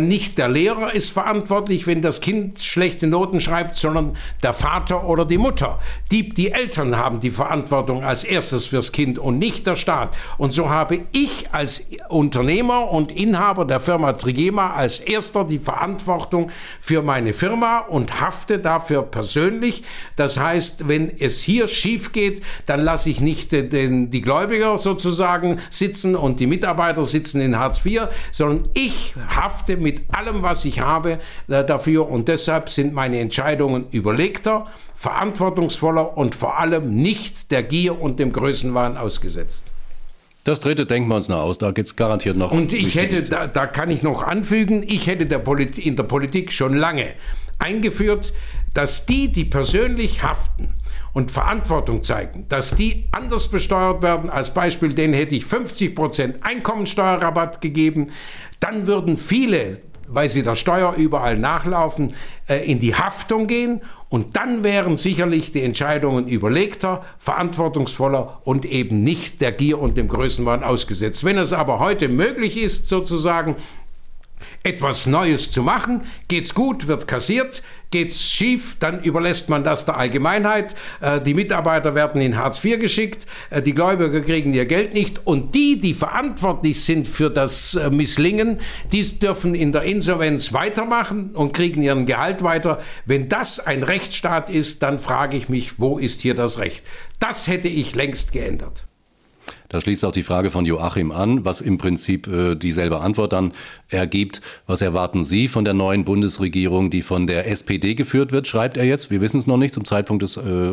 nicht 0.00 0.38
der 0.38 0.48
Lehrer 0.48 0.94
ist 0.94 1.10
verantwortlich, 1.10 1.86
wenn 1.86 2.00
das 2.00 2.22
Kind 2.22 2.60
schlechte 2.60 3.06
Noten 3.06 3.42
schreibt, 3.42 3.76
sondern 3.76 4.16
der 4.42 4.54
Vater 4.54 5.06
oder 5.06 5.26
die 5.26 5.36
Mutter. 5.36 5.78
Die, 6.10 6.30
die 6.30 6.50
Eltern 6.50 6.96
haben 6.96 7.20
die 7.20 7.30
Verantwortung 7.30 8.02
als 8.02 8.24
erstes 8.24 8.66
fürs 8.66 8.92
Kind 8.92 9.18
und 9.18 9.38
nicht 9.38 9.66
der 9.66 9.76
Staat. 9.76 10.16
Und 10.38 10.54
so 10.54 10.70
habe 10.70 11.02
ich 11.12 11.50
als 11.52 11.90
Unternehmer 12.08 12.90
und 12.90 13.12
Inhaber 13.12 13.66
der 13.66 13.80
Firma 13.80 14.14
Trigema 14.14 14.70
als 14.70 15.00
erster 15.00 15.44
die 15.44 15.58
Verantwortung 15.58 16.50
für 16.80 17.02
meine 17.02 17.34
Firma 17.34 17.80
und 17.80 18.22
hafte 18.22 18.58
dafür 18.58 19.02
persönlich. 19.02 19.82
Das 20.16 20.38
heißt, 20.38 20.88
wenn 20.88 21.12
es 21.18 21.42
hier 21.42 21.68
schief 21.68 22.12
geht, 22.12 22.42
dann 22.64 22.80
lasse 22.80 23.10
ich 23.10 23.20
nicht 23.20 23.52
den, 23.52 24.10
die 24.10 24.22
Gläubiger 24.22 24.78
sozusagen 24.78 25.60
sitzen 25.68 26.16
und 26.16 26.40
die 26.40 26.46
Mitarbeiter 26.46 27.02
sitzen 27.02 27.42
in 27.42 27.58
Hartz 27.58 27.84
IV, 27.84 28.08
sondern 28.32 28.70
ich 28.72 29.14
hafte 29.28 29.65
hafte 29.66 29.76
mit 29.76 30.02
allem, 30.14 30.42
was 30.42 30.64
ich 30.64 30.80
habe 30.80 31.18
äh, 31.48 31.64
dafür 31.64 32.08
und 32.08 32.28
deshalb 32.28 32.70
sind 32.70 32.92
meine 32.94 33.18
Entscheidungen 33.18 33.86
überlegter, 33.90 34.66
verantwortungsvoller 34.94 36.16
und 36.16 36.34
vor 36.34 36.58
allem 36.58 36.94
nicht 36.94 37.50
der 37.50 37.62
Gier 37.62 38.00
und 38.00 38.18
dem 38.20 38.32
Größenwahn 38.32 38.96
ausgesetzt. 38.96 39.72
Das 40.44 40.60
dritte 40.60 40.86
denken 40.86 41.08
wir 41.08 41.16
uns 41.16 41.28
noch 41.28 41.40
aus, 41.40 41.58
da 41.58 41.72
geht 41.72 41.86
es 41.86 41.96
garantiert 41.96 42.36
noch. 42.36 42.52
Und 42.52 42.72
ich 42.72 42.94
hätte, 42.94 43.22
da, 43.22 43.48
da, 43.48 43.66
kann 43.66 43.90
ich 43.90 44.04
noch 44.04 44.22
anfügen, 44.22 44.84
ich 44.86 45.08
hätte 45.08 45.26
der 45.26 45.42
in 45.78 45.96
der 45.96 46.04
Politik 46.04 46.52
schon 46.52 46.76
lange 46.76 47.06
eingeführt, 47.58 48.32
dass 48.72 49.06
die, 49.06 49.32
die 49.32 49.44
persönlich 49.44 50.22
haften 50.22 50.74
und 51.16 51.30
Verantwortung 51.30 52.02
zeigen, 52.02 52.44
dass 52.50 52.74
die 52.76 53.06
anders 53.10 53.48
besteuert 53.48 54.02
werden. 54.02 54.28
Als 54.28 54.52
Beispiel, 54.52 54.92
denen 54.92 55.14
hätte 55.14 55.34
ich 55.34 55.46
50 55.46 55.94
Prozent 55.94 56.38
Einkommensteuerrabatt 56.42 57.62
gegeben 57.62 58.10
dann 58.60 58.86
würden 58.86 59.16
viele, 59.16 59.80
weil 60.08 60.28
sie 60.28 60.42
der 60.42 60.54
Steuer 60.54 60.94
überall 60.94 61.36
nachlaufen, 61.36 62.14
äh, 62.48 62.70
in 62.70 62.78
die 62.78 62.94
Haftung 62.94 63.46
gehen 63.46 63.80
und 64.08 64.36
dann 64.36 64.62
wären 64.62 64.96
sicherlich 64.96 65.52
die 65.52 65.62
Entscheidungen 65.62 66.28
überlegter, 66.28 67.04
verantwortungsvoller 67.18 68.40
und 68.44 68.64
eben 68.64 69.02
nicht 69.02 69.40
der 69.40 69.52
Gier 69.52 69.80
und 69.80 69.96
dem 69.96 70.08
Größenwahn 70.08 70.62
ausgesetzt. 70.62 71.24
Wenn 71.24 71.38
es 71.38 71.52
aber 71.52 71.80
heute 71.80 72.08
möglich 72.08 72.56
ist, 72.56 72.88
sozusagen 72.88 73.56
etwas 74.66 75.06
Neues 75.06 75.52
zu 75.52 75.62
machen. 75.62 76.02
Geht's 76.26 76.52
gut, 76.52 76.88
wird 76.88 77.06
kassiert. 77.06 77.62
Geht's 77.92 78.28
schief, 78.28 78.76
dann 78.80 79.00
überlässt 79.04 79.48
man 79.48 79.62
das 79.62 79.84
der 79.84 79.96
Allgemeinheit. 79.96 80.74
Äh, 81.00 81.20
die 81.20 81.34
Mitarbeiter 81.34 81.94
werden 81.94 82.20
in 82.20 82.36
Hartz 82.36 82.62
IV 82.64 82.80
geschickt. 82.80 83.26
Äh, 83.50 83.62
die 83.62 83.74
Gläubiger 83.74 84.20
kriegen 84.22 84.52
ihr 84.52 84.66
Geld 84.66 84.92
nicht. 84.92 85.24
Und 85.24 85.54
die, 85.54 85.78
die 85.78 85.94
verantwortlich 85.94 86.82
sind 86.82 87.06
für 87.06 87.30
das 87.30 87.76
äh, 87.76 87.90
Misslingen, 87.90 88.58
die 88.90 89.04
dürfen 89.20 89.54
in 89.54 89.70
der 89.70 89.82
Insolvenz 89.82 90.52
weitermachen 90.52 91.30
und 91.30 91.52
kriegen 91.52 91.80
ihren 91.80 92.04
Gehalt 92.04 92.42
weiter. 92.42 92.80
Wenn 93.04 93.28
das 93.28 93.60
ein 93.60 93.84
Rechtsstaat 93.84 94.50
ist, 94.50 94.82
dann 94.82 94.98
frage 94.98 95.36
ich 95.36 95.48
mich, 95.48 95.78
wo 95.78 95.98
ist 95.98 96.22
hier 96.22 96.34
das 96.34 96.58
Recht? 96.58 96.84
Das 97.20 97.46
hätte 97.46 97.68
ich 97.68 97.94
längst 97.94 98.32
geändert. 98.32 98.85
Da 99.76 99.82
schließt 99.82 100.06
auch 100.06 100.12
die 100.12 100.22
Frage 100.22 100.48
von 100.48 100.64
Joachim 100.64 101.12
an, 101.12 101.44
was 101.44 101.60
im 101.60 101.76
Prinzip 101.76 102.26
äh, 102.28 102.54
dieselbe 102.54 103.00
Antwort 103.00 103.34
dann 103.34 103.52
ergibt. 103.90 104.40
Was 104.66 104.80
erwarten 104.80 105.22
Sie 105.22 105.48
von 105.48 105.66
der 105.66 105.74
neuen 105.74 106.04
Bundesregierung, 106.06 106.88
die 106.88 107.02
von 107.02 107.26
der 107.26 107.46
SPD 107.46 107.94
geführt 107.94 108.32
wird, 108.32 108.48
schreibt 108.48 108.78
er 108.78 108.84
jetzt. 108.84 109.10
Wir 109.10 109.20
wissen 109.20 109.38
es 109.38 109.46
noch 109.46 109.58
nicht. 109.58 109.74
Zum 109.74 109.84
Zeitpunkt 109.84 110.22
des 110.22 110.38
äh, 110.38 110.72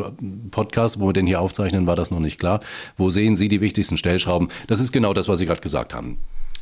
Podcasts, 0.51 1.01
wo 1.01 1.07
wir 1.07 1.13
den 1.13 1.27
hier 1.27 1.41
aufzeichnen, 1.41 1.85
war 1.85 1.97
das 1.97 2.11
noch 2.11 2.21
nicht 2.21 2.39
klar. 2.39 2.61
Wo 2.95 3.09
sehen 3.09 3.35
Sie 3.35 3.49
die 3.49 3.59
wichtigsten 3.59 3.97
Stellschrauben? 3.97 4.47
Das 4.67 4.79
ist 4.79 4.93
genau 4.93 5.13
das, 5.13 5.27
was 5.27 5.37
Sie 5.37 5.47
gerade 5.47 5.59
gesagt 5.59 5.93
haben. 5.93 6.17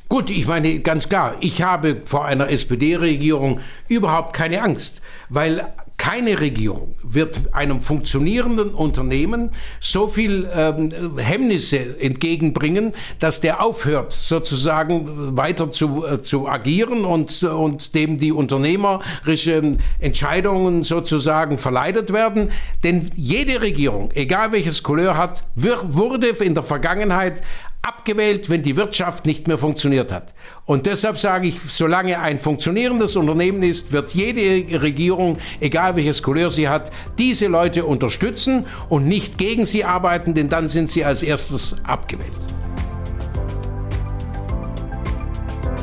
Gut, 0.10 0.31
ich 0.31 0.48
meine 0.48 0.79
ganz 0.79 1.10
klar, 1.10 1.36
ich 1.41 1.62
habe 1.62 2.01
vor 2.05 2.25
einer 2.25 2.50
SPD-Regierung 2.50 3.60
überhaupt 3.88 4.36
keine 4.36 4.63
Angst, 4.63 5.00
weil 5.29 5.71
keine 6.01 6.39
Regierung 6.41 6.96
wird 7.03 7.53
einem 7.53 7.79
funktionierenden 7.79 8.70
Unternehmen 8.74 9.51
so 9.79 10.08
viel 10.08 10.50
ähm, 10.51 11.15
Hemmnisse 11.20 12.00
entgegenbringen, 12.00 12.93
dass 13.20 13.39
der 13.39 13.63
aufhört, 13.63 14.12
sozusagen 14.12 15.38
weiter 15.38 15.70
zu, 15.70 16.03
äh, 16.03 16.24
zu 16.24 16.48
agieren 16.48 17.05
und, 17.05 17.43
und 17.43 17.93
dem 17.93 18.17
die 18.17 18.31
unternehmerischen 18.31 19.77
Entscheidungen 20.00 20.84
sozusagen 20.84 21.60
verleidet 21.60 22.12
werden. 22.12 22.50
Denn 22.84 23.12
jede 23.15 23.62
Regierung, 23.62 24.10
egal 24.15 24.53
welches 24.53 24.81
Couleur 24.81 25.15
hat, 25.15 25.43
wird, 25.53 25.93
wurde 25.93 26.29
in 26.29 26.55
der 26.55 26.63
Vergangenheit 26.63 27.43
abgewählt, 27.81 28.50
wenn 28.50 28.61
die 28.61 28.75
Wirtschaft 28.75 29.25
nicht 29.25 29.47
mehr 29.47 29.57
funktioniert 29.57 30.11
hat. 30.11 30.33
Und 30.65 30.85
deshalb 30.85 31.17
sage 31.17 31.47
ich, 31.47 31.59
solange 31.67 32.19
ein 32.19 32.39
funktionierendes 32.39 33.15
Unternehmen 33.15 33.63
ist, 33.63 33.91
wird 33.91 34.13
jede 34.13 34.81
Regierung, 34.81 35.39
egal 35.59 35.95
welches 35.95 36.21
Couleur 36.21 36.50
sie 36.50 36.69
hat, 36.69 36.91
diese 37.17 37.47
Leute 37.47 37.85
unterstützen 37.85 38.65
und 38.89 39.05
nicht 39.05 39.38
gegen 39.38 39.65
sie 39.65 39.83
arbeiten, 39.83 40.35
denn 40.35 40.50
dann 40.50 40.67
sind 40.67 40.89
sie 40.89 41.03
als 41.03 41.23
erstes 41.23 41.75
abgewählt. 41.83 42.31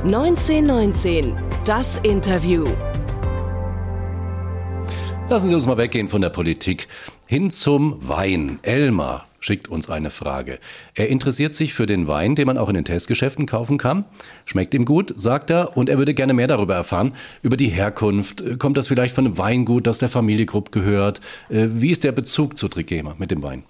1919, 0.05 1.35
das 1.65 1.99
Interview. 2.05 2.65
Lassen 5.31 5.49
Sie 5.49 5.55
uns 5.55 5.67
mal 5.67 5.77
weggehen 5.77 6.09
von 6.09 6.23
der 6.23 6.31
Politik 6.31 6.89
hin 7.27 7.51
zum 7.51 8.09
Wein. 8.09 8.59
Elmar 8.63 9.27
schickt 9.41 9.69
uns 9.69 9.91
eine 9.91 10.11
Frage. 10.11 10.59
Er 10.95 11.11
interessiert 11.11 11.53
sich 11.53 11.75
für 11.75 11.85
den 11.85 12.09
Wein, 12.09 12.35
den 12.35 12.47
man 12.47 12.57
auch 12.57 12.71
in 12.71 12.75
den 12.75 12.87
Testgeschäften 12.87 13.45
kaufen 13.45 13.77
kann. 13.77 14.07
Schmeckt 14.47 14.73
ihm 14.73 14.87
gut, 14.87 15.13
sagt 15.21 15.51
er, 15.51 15.77
und 15.77 15.91
er 15.91 15.99
würde 15.99 16.15
gerne 16.15 16.33
mehr 16.33 16.47
darüber 16.47 16.75
erfahren, 16.75 17.13
über 17.43 17.59
die 17.59 17.69
Herkunft. 17.69 18.59
Kommt 18.59 18.79
das 18.79 18.89
vielleicht 18.89 19.15
von 19.15 19.27
einem 19.27 19.37
Weingut, 19.37 19.87
das 19.87 19.99
der 19.99 20.09
Familie 20.09 20.47
Grupp 20.47 20.73
gehört? 20.73 21.21
Äh, 21.51 21.67
wie 21.73 21.91
ist 21.91 22.05
der 22.05 22.13
Bezug 22.13 22.57
zu 22.57 22.69
Trigema 22.69 23.15
mit 23.19 23.31
dem 23.31 23.43
Wein? 23.43 23.65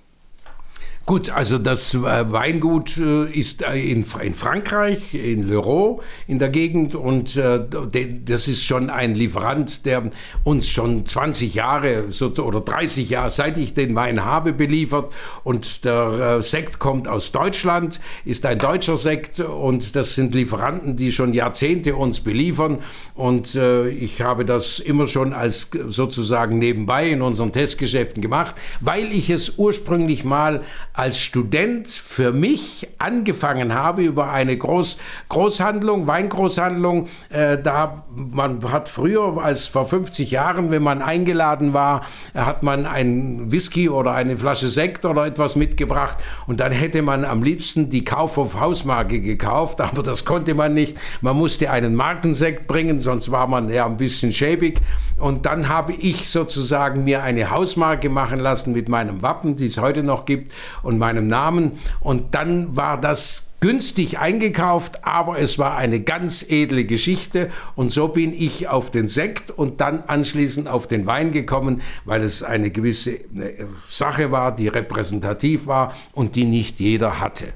Gut, 1.09 1.31
also 1.31 1.57
das 1.57 1.95
äh, 1.95 2.01
Weingut 2.01 2.99
äh, 2.99 3.31
ist 3.31 3.63
äh, 3.63 3.79
in, 3.79 4.05
Frankreich, 4.05 5.15
in 5.15 5.49
Leroux, 5.49 6.03
in 6.27 6.39
der 6.39 6.51
Gegend 6.51 6.95
und 6.95 7.35
das 7.35 8.47
ist 8.47 8.63
schon 8.63 8.91
ein 8.91 9.15
Lieferant, 9.15 9.87
der 9.87 10.11
uns 10.45 10.69
schon 10.69 11.07
20 11.07 11.55
Jahre 11.55 12.09
oder 12.43 12.61
30 12.61 13.09
Jahre, 13.09 13.31
seit 13.31 13.57
ich 13.57 13.73
den 13.73 13.95
Wein 13.95 14.23
habe, 14.23 14.53
beliefert. 14.53 15.11
Und 15.45 15.87
der 15.87 16.43
Sekt 16.43 16.79
kommt 16.79 17.09
aus 17.09 17.33
Deutschland, 17.33 18.01
ist 18.27 18.45
ein 18.45 18.59
deutscher 18.59 18.99
Sekt 18.99 19.41
und 19.41 19.97
das 19.97 20.15
sind 20.15 20.35
Lieferanten, 20.35 20.97
die 20.97 21.13
schon 21.13 21.33
Jahrzehnte 21.33 21.97
uns 21.97 22.21
beliefern. 22.21 22.81
Und 23.15 23.55
ich 23.55 24.21
habe 24.21 24.45
das 24.45 24.79
immer 24.79 25.07
schon 25.07 25.33
als 25.33 25.71
sozusagen 25.87 26.59
nebenbei 26.59 27.09
in 27.09 27.23
unseren 27.23 27.53
Testgeschäften 27.53 28.21
gemacht, 28.21 28.57
weil 28.81 29.13
ich 29.13 29.31
es 29.31 29.55
ursprünglich 29.57 30.25
mal 30.25 30.63
als 30.99 31.21
Student 31.21 31.89
für 31.89 32.33
mich 32.33 32.89
angefangen 32.99 33.73
habe 33.73 34.03
über 34.03 34.33
eine 34.33 34.57
Groß, 34.57 34.99
Großhandlung, 35.29 36.09
Weingroßhandlung. 36.09 37.07
Äh, 37.31 37.59
da 37.63 38.05
man 38.17 38.73
hat 38.73 38.89
früher 38.89 39.39
als 39.41 39.69
vor 39.69 39.87
50 39.87 40.33
Jahren, 40.33 40.73
wenn 40.73 40.83
man 40.83 41.01
eingeladen 41.01 41.73
war, 41.73 42.05
hat 42.35 42.65
man 42.65 42.85
ein 42.85 43.53
Whisky 43.53 43.89
oder 43.89 44.13
eine 44.13 44.37
Flasche 44.37 44.69
Sekt 44.69 45.05
oder 45.05 45.25
etwas 45.25 45.55
mitgebracht 45.55 46.19
und 46.49 46.59
dann 46.59 46.73
hätte 46.73 47.03
man 47.03 47.25
am 47.25 47.45
liebsten 47.45 47.91
die 47.91 48.05
Kaufhof 48.05 48.59
Hausmarke 48.59 49.21
gekauft, 49.21 49.81
aber 49.81 50.03
das 50.03 50.25
konnte 50.25 50.55
man 50.55 50.75
nicht. 50.75 50.97
Man 51.21 51.37
musste 51.37 51.71
einen 51.71 51.95
Markensekt 51.95 52.67
bringen, 52.67 52.99
sonst 52.99 53.31
war 53.31 53.47
man 53.47 53.69
ja 53.69 53.87
ein 53.87 53.97
bisschen 53.99 54.33
schäbig. 54.33 54.81
Und 55.19 55.47
dann 55.47 55.69
habe 55.69 55.95
ich 55.95 56.29
sozusagen 56.29 57.05
mir 57.05 57.25
eine 57.25 57.51
Hausmarke 57.51 58.09
machen 58.09 58.39
lassen 58.39 58.73
mit 58.73 58.89
meinem 58.89 59.21
Wappen, 59.21 59.57
die 59.57 59.67
es 59.67 59.79
heute 59.79 60.05
noch 60.05 60.27
gibt 60.27 60.53
und 60.89 60.99
meinem 60.99 61.27
Namen. 61.27 61.73
Und 62.01 62.35
dann 62.35 62.75
war 62.75 62.99
das 62.99 63.53
günstig 63.61 64.19
eingekauft, 64.19 65.05
aber 65.05 65.39
es 65.39 65.59
war 65.59 65.77
eine 65.77 66.01
ganz 66.01 66.47
edle 66.49 66.85
Geschichte 66.87 67.51
und 67.75 67.91
so 67.91 68.09
bin 68.09 68.33
ich 68.33 68.69
auf 68.69 68.91
den 68.91 69.07
Sekt 69.07 69.51
und 69.51 69.83
dann 69.83 70.05
anschließend 70.07 70.67
auf 70.67 70.87
den 70.87 71.07
Wein 71.07 71.33
gekommen, 71.33 71.83
weil 72.07 72.23
es 72.23 72.43
eine 72.43 72.71
gewisse 72.71 73.17
äh, 73.17 73.67
Sache 73.87 74.31
war, 74.31 74.55
die 74.55 74.69
repräsentativ 74.69 75.67
war 75.67 75.95
und 76.13 76.37
die 76.37 76.45
nicht 76.45 76.81
jeder 76.81 77.21
hatte. 77.21 77.53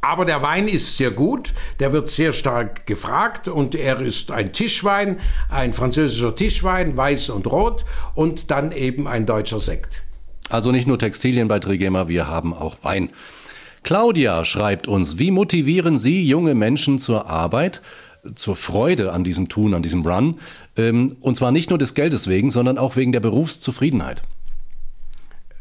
Aber 0.00 0.24
der 0.24 0.42
Wein 0.42 0.68
ist 0.68 0.96
sehr 0.96 1.10
gut, 1.10 1.54
der 1.80 1.92
wird 1.92 2.08
sehr 2.08 2.32
stark 2.32 2.86
gefragt 2.86 3.48
und 3.48 3.74
er 3.74 4.00
ist 4.00 4.30
ein 4.30 4.52
Tischwein, 4.52 5.18
ein 5.48 5.72
französischer 5.72 6.36
Tischwein, 6.36 6.96
weiß 6.96 7.30
und 7.30 7.46
rot 7.48 7.84
und 8.14 8.50
dann 8.52 8.70
eben 8.70 9.08
ein 9.08 9.26
deutscher 9.26 9.58
Sekt. 9.58 10.04
Also 10.54 10.70
nicht 10.70 10.86
nur 10.86 11.00
Textilien 11.00 11.48
bei 11.48 11.58
Trigema, 11.58 12.06
wir 12.06 12.28
haben 12.28 12.54
auch 12.54 12.76
Wein. 12.82 13.10
Claudia 13.82 14.44
schreibt 14.44 14.86
uns, 14.86 15.18
wie 15.18 15.32
motivieren 15.32 15.98
Sie 15.98 16.24
junge 16.24 16.54
Menschen 16.54 17.00
zur 17.00 17.26
Arbeit, 17.28 17.82
zur 18.36 18.54
Freude 18.54 19.10
an 19.10 19.24
diesem 19.24 19.48
Tun, 19.48 19.74
an 19.74 19.82
diesem 19.82 20.06
Run? 20.06 20.36
Ähm, 20.76 21.16
und 21.20 21.36
zwar 21.36 21.50
nicht 21.50 21.70
nur 21.70 21.78
des 21.80 21.94
Geldes 21.94 22.28
wegen, 22.28 22.50
sondern 22.50 22.78
auch 22.78 22.94
wegen 22.94 23.10
der 23.10 23.18
Berufszufriedenheit. 23.18 24.22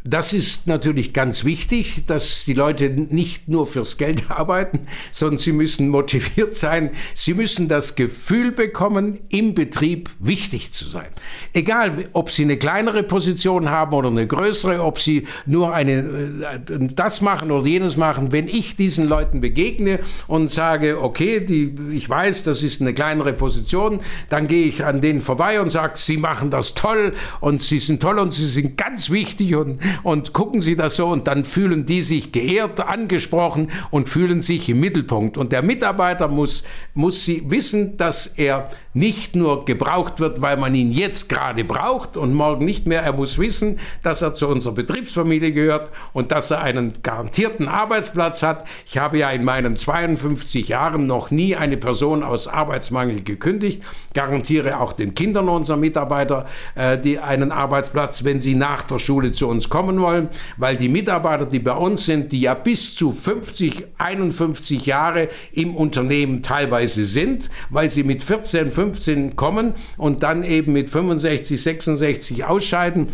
Das 0.05 0.33
ist 0.33 0.67
natürlich 0.67 1.13
ganz 1.13 1.45
wichtig, 1.45 2.05
dass 2.07 2.43
die 2.43 2.53
Leute 2.53 2.89
nicht 2.89 3.47
nur 3.47 3.65
fürs 3.65 3.97
Geld 3.97 4.25
arbeiten, 4.29 4.81
sondern 5.13 5.37
sie 5.37 5.53
müssen 5.53 5.87
motiviert 5.87 6.53
sein. 6.53 6.91
Sie 7.15 7.33
müssen 7.33 7.69
das 7.69 7.95
Gefühl 7.95 8.51
bekommen, 8.51 9.19
im 9.29 9.53
Betrieb 9.53 10.09
wichtig 10.19 10.73
zu 10.73 10.85
sein. 10.85 11.07
Egal, 11.53 12.03
ob 12.11 12.31
sie 12.31 12.43
eine 12.43 12.57
kleinere 12.57 13.03
Position 13.03 13.69
haben 13.69 13.93
oder 13.93 14.09
eine 14.09 14.27
größere, 14.27 14.83
ob 14.83 14.99
sie 14.99 15.25
nur 15.45 15.73
eine, 15.73 15.93
äh, 15.93 16.59
das 16.93 17.21
machen 17.21 17.49
oder 17.49 17.65
jenes 17.65 17.95
machen. 17.95 18.33
Wenn 18.33 18.49
ich 18.49 18.75
diesen 18.75 19.07
Leuten 19.07 19.39
begegne 19.39 19.99
und 20.27 20.49
sage, 20.49 21.01
okay, 21.01 21.39
die, 21.39 21.73
ich 21.93 22.09
weiß, 22.09 22.43
das 22.43 22.61
ist 22.61 22.81
eine 22.81 22.93
kleinere 22.93 23.31
Position, 23.31 24.01
dann 24.27 24.47
gehe 24.47 24.65
ich 24.65 24.83
an 24.83 24.99
denen 24.99 25.21
vorbei 25.21 25.61
und 25.61 25.69
sage, 25.69 25.93
sie 25.95 26.17
machen 26.17 26.49
das 26.49 26.73
toll 26.73 27.13
und 27.39 27.61
sie 27.61 27.79
sind 27.79 28.01
toll 28.01 28.19
und 28.19 28.33
sie 28.33 28.47
sind 28.47 28.75
ganz 28.75 29.09
wichtig 29.09 29.55
und 29.55 29.79
und 30.01 30.33
gucken 30.33 30.61
Sie 30.61 30.75
das 30.75 30.95
so 30.95 31.07
und 31.07 31.27
dann 31.27 31.45
fühlen 31.45 31.85
die 31.85 32.01
sich 32.01 32.31
geehrt, 32.31 32.79
angesprochen 32.81 33.69
und 33.91 34.09
fühlen 34.09 34.41
sich 34.41 34.69
im 34.69 34.79
Mittelpunkt. 34.79 35.37
Und 35.37 35.51
der 35.51 35.61
Mitarbeiter 35.61 36.27
muss, 36.27 36.63
muss 36.93 37.23
sie 37.25 37.43
wissen, 37.49 37.97
dass 37.97 38.27
er 38.27 38.69
nicht 38.93 39.35
nur 39.35 39.65
gebraucht 39.65 40.19
wird, 40.19 40.41
weil 40.41 40.57
man 40.57 40.75
ihn 40.75 40.91
jetzt 40.91 41.29
gerade 41.29 41.63
braucht 41.63 42.17
und 42.17 42.33
morgen 42.33 42.65
nicht 42.65 42.85
mehr. 42.85 43.01
Er 43.01 43.13
muss 43.13 43.37
wissen, 43.37 43.79
dass 44.03 44.21
er 44.21 44.33
zu 44.33 44.47
unserer 44.47 44.73
Betriebsfamilie 44.73 45.51
gehört 45.51 45.89
und 46.13 46.31
dass 46.31 46.51
er 46.51 46.61
einen 46.61 46.93
garantierten 47.01 47.67
Arbeitsplatz 47.67 48.43
hat. 48.43 48.65
Ich 48.85 48.97
habe 48.97 49.17
ja 49.17 49.31
in 49.31 49.43
meinen 49.43 49.75
52 49.75 50.67
Jahren 50.67 51.07
noch 51.07 51.31
nie 51.31 51.55
eine 51.55 51.77
Person 51.77 52.23
aus 52.23 52.47
Arbeitsmangel 52.47 53.23
gekündigt, 53.23 53.83
garantiere 54.13 54.79
auch 54.79 54.93
den 54.93 55.15
Kindern 55.15 55.49
unserer 55.49 55.77
Mitarbeiter 55.77 56.45
äh, 56.75 56.97
die 56.97 57.19
einen 57.19 57.51
Arbeitsplatz, 57.51 58.23
wenn 58.23 58.39
sie 58.39 58.55
nach 58.55 58.83
der 58.83 58.99
Schule 58.99 59.31
zu 59.31 59.47
uns 59.47 59.69
kommen 59.69 59.99
wollen, 59.99 60.29
weil 60.57 60.77
die 60.77 60.89
Mitarbeiter, 60.89 61.45
die 61.45 61.59
bei 61.59 61.73
uns 61.73 62.05
sind, 62.05 62.31
die 62.31 62.41
ja 62.41 62.53
bis 62.53 62.95
zu 62.95 63.11
50, 63.11 63.85
51 63.97 64.85
Jahre 64.85 65.29
im 65.51 65.75
Unternehmen 65.75 66.43
teilweise 66.43 67.05
sind, 67.05 67.49
weil 67.69 67.89
sie 67.89 68.03
mit 68.03 68.21
14, 68.21 68.71
15 68.71 68.82
15 68.83 69.35
kommen 69.35 69.73
und 69.97 70.23
dann 70.23 70.43
eben 70.43 70.73
mit 70.73 70.89
65, 70.89 71.61
66 71.61 72.43
ausscheiden. 72.43 73.09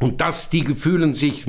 Und 0.00 0.20
das, 0.20 0.48
die 0.48 0.64
fühlen 0.64 1.12
sich 1.12 1.44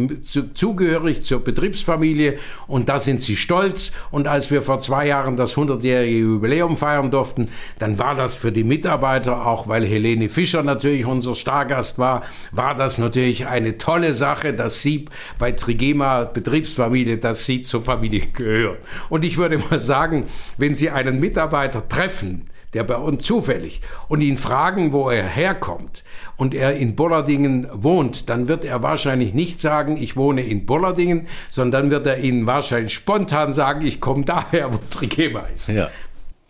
zugehörig 0.55 1.23
zur 1.23 1.43
Betriebsfamilie 1.43 2.39
und 2.65 2.89
da 2.89 2.97
sind 2.97 3.21
sie 3.21 3.35
stolz. 3.35 3.91
Und 4.09 4.27
als 4.27 4.49
wir 4.49 4.63
vor 4.63 4.81
zwei 4.81 5.05
Jahren 5.05 5.37
das 5.37 5.55
100-jährige 5.55 6.17
Jubiläum 6.17 6.75
feiern 6.75 7.11
durften, 7.11 7.47
dann 7.77 7.99
war 7.99 8.15
das 8.15 8.33
für 8.33 8.51
die 8.51 8.63
Mitarbeiter, 8.63 9.45
auch 9.45 9.67
weil 9.67 9.85
Helene 9.85 10.29
Fischer 10.29 10.63
natürlich 10.63 11.05
unser 11.05 11.35
Stargast 11.35 11.99
war, 11.99 12.23
war 12.51 12.73
das 12.73 12.97
natürlich 12.97 13.45
eine 13.45 13.77
tolle 13.77 14.15
Sache, 14.15 14.51
dass 14.51 14.81
sie 14.81 15.05
bei 15.37 15.51
Trigema 15.51 16.23
Betriebsfamilie, 16.25 17.19
dass 17.19 17.45
sie 17.45 17.61
zur 17.61 17.83
Familie 17.83 18.25
gehören. 18.33 18.77
Und 19.09 19.25
ich 19.25 19.37
würde 19.37 19.59
mal 19.59 19.79
sagen, 19.79 20.25
wenn 20.57 20.73
Sie 20.73 20.89
einen 20.89 21.19
Mitarbeiter 21.19 21.87
treffen, 21.87 22.49
der 22.73 22.83
bei 22.83 22.95
uns 22.95 23.23
zufällig 23.23 23.81
und 24.07 24.21
ihn 24.21 24.37
fragen, 24.37 24.91
wo 24.93 25.09
er 25.09 25.27
herkommt 25.27 26.03
und 26.37 26.53
er 26.53 26.75
in 26.75 26.95
Bollardingen 26.95 27.67
wohnt, 27.73 28.29
dann 28.29 28.47
wird 28.47 28.65
er 28.65 28.83
wahrscheinlich 28.83 29.33
nicht 29.33 29.59
sagen, 29.59 29.97
ich 29.97 30.15
wohne 30.15 30.41
in 30.43 30.65
Bollardingen, 30.65 31.27
sondern 31.49 31.83
dann 31.83 31.91
wird 31.91 32.07
er 32.07 32.19
Ihnen 32.19 32.45
wahrscheinlich 32.45 32.93
spontan 32.93 33.53
sagen, 33.53 33.85
ich 33.85 33.99
komme 33.99 34.25
daher, 34.25 34.73
wo 34.73 34.79
Trigema 34.89 35.41
ist. 35.53 35.69
Ja, 35.69 35.89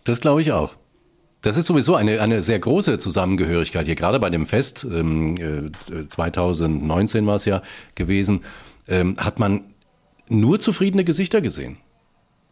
das 0.04 0.20
glaube 0.20 0.42
ich 0.42 0.52
auch. 0.52 0.76
Das 1.42 1.56
ist 1.56 1.66
sowieso 1.66 1.94
eine, 1.94 2.20
eine 2.20 2.42
sehr 2.42 2.58
große 2.58 2.98
Zusammengehörigkeit 2.98 3.86
hier, 3.86 3.94
gerade 3.94 4.20
bei 4.20 4.28
dem 4.28 4.46
Fest, 4.46 4.86
ähm, 4.90 5.72
2019 6.08 7.26
war 7.26 7.36
es 7.36 7.46
ja 7.46 7.62
gewesen, 7.94 8.44
ähm, 8.88 9.16
hat 9.16 9.38
man 9.38 9.64
nur 10.28 10.60
zufriedene 10.60 11.02
Gesichter 11.02 11.40
gesehen 11.40 11.78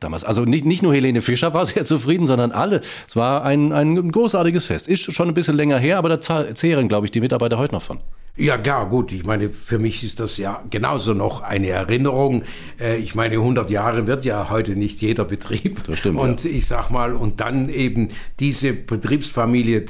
damals. 0.00 0.24
Also 0.24 0.44
nicht, 0.44 0.64
nicht 0.64 0.82
nur 0.82 0.94
Helene 0.94 1.22
Fischer 1.22 1.54
war 1.54 1.66
sehr 1.66 1.84
zufrieden, 1.84 2.26
sondern 2.26 2.52
alle. 2.52 2.80
Es 3.06 3.16
war 3.16 3.44
ein, 3.44 3.72
ein 3.72 4.10
großartiges 4.10 4.66
Fest. 4.66 4.88
Ist 4.88 5.12
schon 5.12 5.28
ein 5.28 5.34
bisschen 5.34 5.56
länger 5.56 5.78
her, 5.78 5.98
aber 5.98 6.08
da 6.08 6.20
zehren, 6.20 6.88
glaube 6.88 7.06
ich, 7.06 7.10
die 7.10 7.20
Mitarbeiter 7.20 7.58
heute 7.58 7.74
noch 7.74 7.82
von. 7.82 8.00
Ja, 8.40 8.57
klar, 8.57 8.88
gut. 8.88 9.11
Ich 9.12 9.26
meine, 9.26 9.50
für 9.50 9.80
mich 9.80 10.04
ist 10.04 10.21
das 10.21 10.37
ja 10.37 10.62
genauso 10.71 11.12
noch 11.12 11.40
eine 11.40 11.71
Erinnerung. 11.71 12.45
Äh, 12.78 12.99
ich 12.99 13.16
meine, 13.16 13.35
100 13.35 13.68
Jahre 13.68 14.07
wird 14.07 14.25
ja 14.25 14.49
heute 14.49 14.76
nicht 14.76 15.02
jeder 15.02 15.25
Betrieb. 15.25 15.83
Das 15.83 15.99
stimmt. 15.99 16.21
Und 16.21 16.45
ja. 16.45 16.50
ich 16.52 16.66
sag 16.66 16.90
mal, 16.90 17.14
und 17.14 17.40
dann 17.40 17.68
eben 17.68 18.11
diese 18.38 18.75
Betriebsfamilie, 18.75 19.85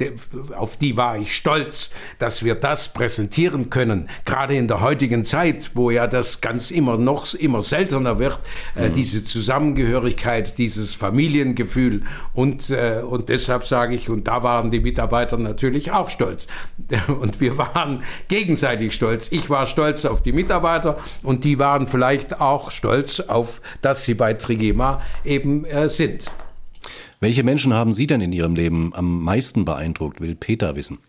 auf 0.57 0.77
die 0.77 0.97
war 0.97 1.19
ich 1.19 1.35
stolz, 1.35 1.91
dass 2.17 2.43
wir 2.43 2.55
das 2.55 2.91
präsentieren 2.91 3.69
können. 3.69 4.09
Gerade 4.25 4.55
in 4.55 4.67
der 4.67 4.81
heutigen 4.81 5.25
Zeit, 5.25 5.69
wo 5.75 5.91
ja 5.91 6.07
das 6.07 6.41
ganz 6.41 6.71
immer 6.71 6.97
noch 6.97 7.31
immer 7.35 7.61
seltener 7.61 8.17
wird, 8.17 8.39
äh, 8.75 8.89
mhm. 8.89 8.93
diese 8.93 9.23
Zusammengehörigkeit, 9.23 10.57
dieses 10.57 10.95
Familiengefühl. 10.95 12.01
Und, 12.33 12.71
äh, 12.71 13.03
und 13.07 13.29
deshalb 13.29 13.67
sage 13.67 13.93
ich, 13.93 14.09
und 14.09 14.27
da 14.27 14.41
waren 14.41 14.71
die 14.71 14.79
Mitarbeiter 14.79 15.37
natürlich 15.37 15.91
auch 15.91 16.09
stolz. 16.09 16.47
Und 17.19 17.41
wir 17.41 17.57
waren 17.57 18.03
gegenseitig 18.39 18.93
stolz. 18.93 19.31
Ich 19.31 19.49
war 19.49 19.65
stolz 19.65 20.05
auf 20.05 20.21
die 20.21 20.31
Mitarbeiter 20.31 20.97
und 21.23 21.43
die 21.43 21.59
waren 21.59 21.87
vielleicht 21.87 22.39
auch 22.39 22.71
stolz 22.71 23.19
auf, 23.19 23.61
dass 23.81 24.05
sie 24.05 24.13
bei 24.13 24.33
Trigema 24.33 25.01
eben 25.25 25.65
äh, 25.65 25.89
sind. 25.89 26.31
Welche 27.19 27.43
Menschen 27.43 27.73
haben 27.73 27.91
Sie 27.91 28.07
denn 28.07 28.21
in 28.21 28.31
Ihrem 28.31 28.55
Leben 28.55 28.93
am 28.95 29.23
meisten 29.23 29.65
beeindruckt, 29.65 30.21
will 30.21 30.35
Peter 30.35 30.77
wissen. 30.77 30.99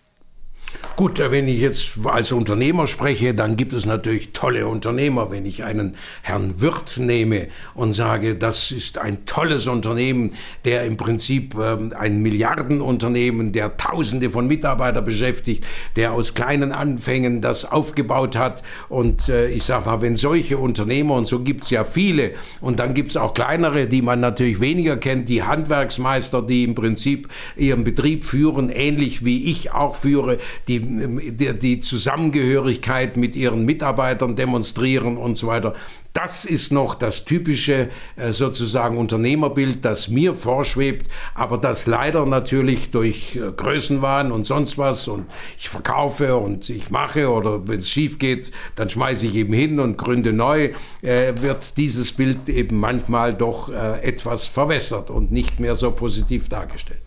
Gut, 0.96 1.18
wenn 1.18 1.48
ich 1.48 1.60
jetzt 1.60 1.94
als 2.04 2.30
Unternehmer 2.30 2.86
spreche, 2.86 3.32
dann 3.32 3.56
gibt 3.56 3.72
es 3.72 3.86
natürlich 3.86 4.32
tolle 4.32 4.66
Unternehmer. 4.66 5.30
Wenn 5.30 5.46
ich 5.46 5.64
einen 5.64 5.96
Herrn 6.20 6.60
Wirth 6.60 6.98
nehme 6.98 7.48
und 7.74 7.92
sage, 7.92 8.34
das 8.34 8.70
ist 8.70 8.98
ein 8.98 9.24
tolles 9.24 9.66
Unternehmen, 9.66 10.34
der 10.66 10.84
im 10.84 10.98
Prinzip 10.98 11.54
ähm, 11.54 11.94
ein 11.98 12.20
Milliardenunternehmen, 12.20 13.52
der 13.52 13.78
Tausende 13.78 14.30
von 14.30 14.46
Mitarbeitern 14.46 15.04
beschäftigt, 15.04 15.66
der 15.96 16.12
aus 16.12 16.34
kleinen 16.34 16.72
Anfängen 16.72 17.40
das 17.40 17.70
aufgebaut 17.70 18.36
hat. 18.36 18.62
Und 18.90 19.30
äh, 19.30 19.48
ich 19.48 19.62
sage 19.62 19.86
mal, 19.86 20.02
wenn 20.02 20.16
solche 20.16 20.58
Unternehmer, 20.58 21.14
und 21.14 21.28
so 21.28 21.40
gibt 21.40 21.64
es 21.64 21.70
ja 21.70 21.84
viele, 21.84 22.32
und 22.60 22.78
dann 22.78 22.92
gibt 22.92 23.10
es 23.10 23.16
auch 23.16 23.32
kleinere, 23.32 23.86
die 23.86 24.02
man 24.02 24.20
natürlich 24.20 24.60
weniger 24.60 24.98
kennt, 24.98 25.30
die 25.30 25.42
Handwerksmeister, 25.42 26.42
die 26.42 26.64
im 26.64 26.74
Prinzip 26.74 27.28
ihren 27.56 27.84
Betrieb 27.84 28.24
führen, 28.24 28.68
ähnlich 28.68 29.24
wie 29.24 29.50
ich 29.50 29.72
auch 29.72 29.96
führe, 29.96 30.36
die, 30.68 30.79
die, 30.80 31.52
die 31.58 31.80
Zusammengehörigkeit 31.80 33.16
mit 33.16 33.36
ihren 33.36 33.64
Mitarbeitern 33.64 34.36
demonstrieren 34.36 35.16
und 35.16 35.36
so 35.36 35.46
weiter. 35.46 35.74
Das 36.12 36.44
ist 36.44 36.72
noch 36.72 36.96
das 36.96 37.24
typische 37.24 37.88
äh, 38.16 38.32
sozusagen 38.32 38.98
Unternehmerbild, 38.98 39.84
das 39.84 40.08
mir 40.08 40.34
vorschwebt, 40.34 41.08
aber 41.34 41.56
das 41.56 41.86
leider 41.86 42.26
natürlich 42.26 42.90
durch 42.90 43.36
äh, 43.36 43.52
Größenwahn 43.52 44.32
und 44.32 44.44
sonst 44.44 44.76
was 44.76 45.06
und 45.06 45.26
ich 45.56 45.68
verkaufe 45.68 46.36
und 46.36 46.68
ich 46.68 46.90
mache 46.90 47.30
oder 47.30 47.68
wenn 47.68 47.78
es 47.78 47.88
schief 47.88 48.18
geht, 48.18 48.50
dann 48.74 48.90
schmeiße 48.90 49.26
ich 49.26 49.36
eben 49.36 49.52
hin 49.52 49.78
und 49.78 49.98
gründe 49.98 50.32
neu, 50.32 50.70
äh, 51.02 51.32
wird 51.40 51.76
dieses 51.76 52.10
Bild 52.10 52.48
eben 52.48 52.78
manchmal 52.78 53.34
doch 53.34 53.70
etwas 53.70 54.46
verwässert 54.46 55.10
und 55.10 55.30
nicht 55.30 55.60
mehr 55.60 55.74
so 55.74 55.90
positiv 55.90 56.48
dargestellt. 56.48 57.00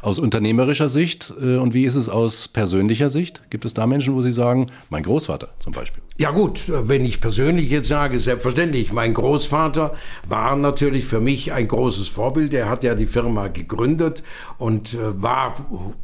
Aus 0.00 0.18
unternehmerischer 0.18 0.88
Sicht 0.88 1.34
äh, 1.40 1.56
und 1.56 1.74
wie 1.74 1.84
ist 1.84 1.96
es 1.96 2.08
aus 2.08 2.48
persönlicher 2.48 3.10
Sicht? 3.10 3.42
Gibt 3.50 3.64
es 3.64 3.74
da 3.74 3.86
Menschen, 3.86 4.14
wo 4.14 4.22
Sie 4.22 4.32
sagen, 4.32 4.66
mein 4.90 5.02
Großvater 5.02 5.48
zum 5.58 5.72
Beispiel? 5.72 6.02
Ja 6.18 6.30
gut, 6.30 6.64
wenn 6.68 7.04
ich 7.04 7.20
persönlich 7.20 7.70
jetzt 7.70 7.88
sage, 7.88 8.18
selbstverständlich, 8.18 8.92
mein 8.92 9.14
Großvater 9.14 9.94
war 10.28 10.56
natürlich 10.56 11.04
für 11.04 11.20
mich 11.20 11.52
ein 11.52 11.66
großes 11.66 12.08
Vorbild. 12.08 12.54
Er 12.54 12.68
hat 12.68 12.84
ja 12.84 12.94
die 12.94 13.06
Firma 13.06 13.48
gegründet 13.48 14.22
und 14.58 14.94
äh, 14.94 15.20
war 15.22 15.54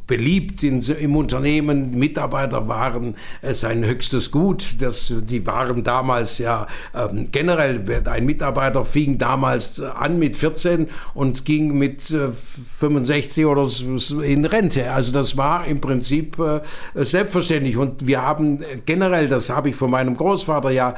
beliebt 0.07 0.63
in, 0.63 0.81
im 0.81 1.15
Unternehmen. 1.15 1.97
Mitarbeiter 1.97 2.67
waren 2.67 3.15
äh, 3.41 3.53
sein 3.53 3.85
höchstes 3.85 4.31
Gut. 4.31 4.81
Das, 4.81 5.13
die 5.21 5.45
waren 5.45 5.83
damals 5.83 6.37
ja 6.37 6.67
ähm, 6.93 7.29
generell, 7.31 7.83
ein 8.05 8.25
Mitarbeiter 8.25 8.83
fing 8.83 9.17
damals 9.17 9.79
an 9.79 10.19
mit 10.19 10.35
14 10.35 10.87
und 11.13 11.45
ging 11.45 11.77
mit 11.77 12.11
äh, 12.11 12.29
65 12.77 13.45
oder 13.45 13.65
so 13.65 13.84
in 13.85 14.45
Rente. 14.45 14.91
Also 14.91 15.11
das 15.11 15.37
war 15.37 15.65
im 15.65 15.81
Prinzip 15.81 16.37
äh, 16.39 16.61
selbstverständlich. 16.93 17.77
Und 17.77 18.05
wir 18.05 18.21
haben 18.21 18.63
generell, 18.85 19.27
das 19.27 19.49
habe 19.49 19.69
ich 19.69 19.75
von 19.75 19.91
meinem 19.91 20.15
Großvater 20.15 20.71
ja 20.71 20.95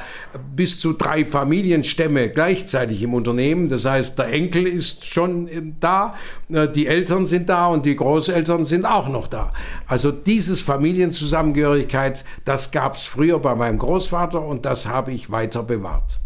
bis 0.54 0.78
zu 0.80 0.92
drei 0.92 1.24
Familienstämme 1.24 2.30
gleichzeitig 2.30 3.02
im 3.02 3.14
Unternehmen. 3.14 3.68
Das 3.68 3.84
heißt, 3.84 4.18
der 4.18 4.32
Enkel 4.32 4.66
ist 4.66 5.04
schon 5.04 5.76
da, 5.80 6.14
äh, 6.50 6.68
die 6.68 6.86
Eltern 6.86 7.26
sind 7.26 7.48
da 7.48 7.66
und 7.66 7.86
die 7.86 7.96
Großeltern 7.96 8.64
sind 8.64 8.84
auch 8.84 9.08
noch 9.08 9.26
da. 9.26 9.52
Also 9.86 10.10
dieses 10.10 10.60
Familienzusammengehörigkeit, 10.60 12.24
das 12.44 12.70
gab 12.70 12.94
es 12.94 13.04
früher 13.04 13.38
bei 13.38 13.54
meinem 13.54 13.78
Großvater 13.78 14.42
und 14.42 14.64
das 14.64 14.86
habe 14.86 15.12
ich 15.12 15.30
weiter 15.30 15.62
bewahrt. 15.62 16.20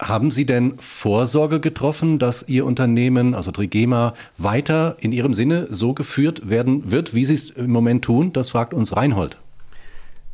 Haben 0.00 0.30
Sie 0.30 0.46
denn 0.46 0.78
Vorsorge 0.78 1.60
getroffen, 1.60 2.18
dass 2.18 2.48
Ihr 2.48 2.64
Unternehmen, 2.64 3.34
also 3.34 3.50
Trigema, 3.50 4.14
weiter 4.38 4.96
in 4.98 5.12
Ihrem 5.12 5.34
Sinne 5.34 5.66
so 5.68 5.92
geführt 5.92 6.48
werden 6.48 6.90
wird, 6.90 7.14
wie 7.14 7.26
Sie 7.26 7.34
es 7.34 7.50
im 7.50 7.70
Moment 7.70 8.02
tun? 8.02 8.32
Das 8.32 8.48
fragt 8.48 8.72
uns 8.72 8.96
Reinhold. 8.96 9.38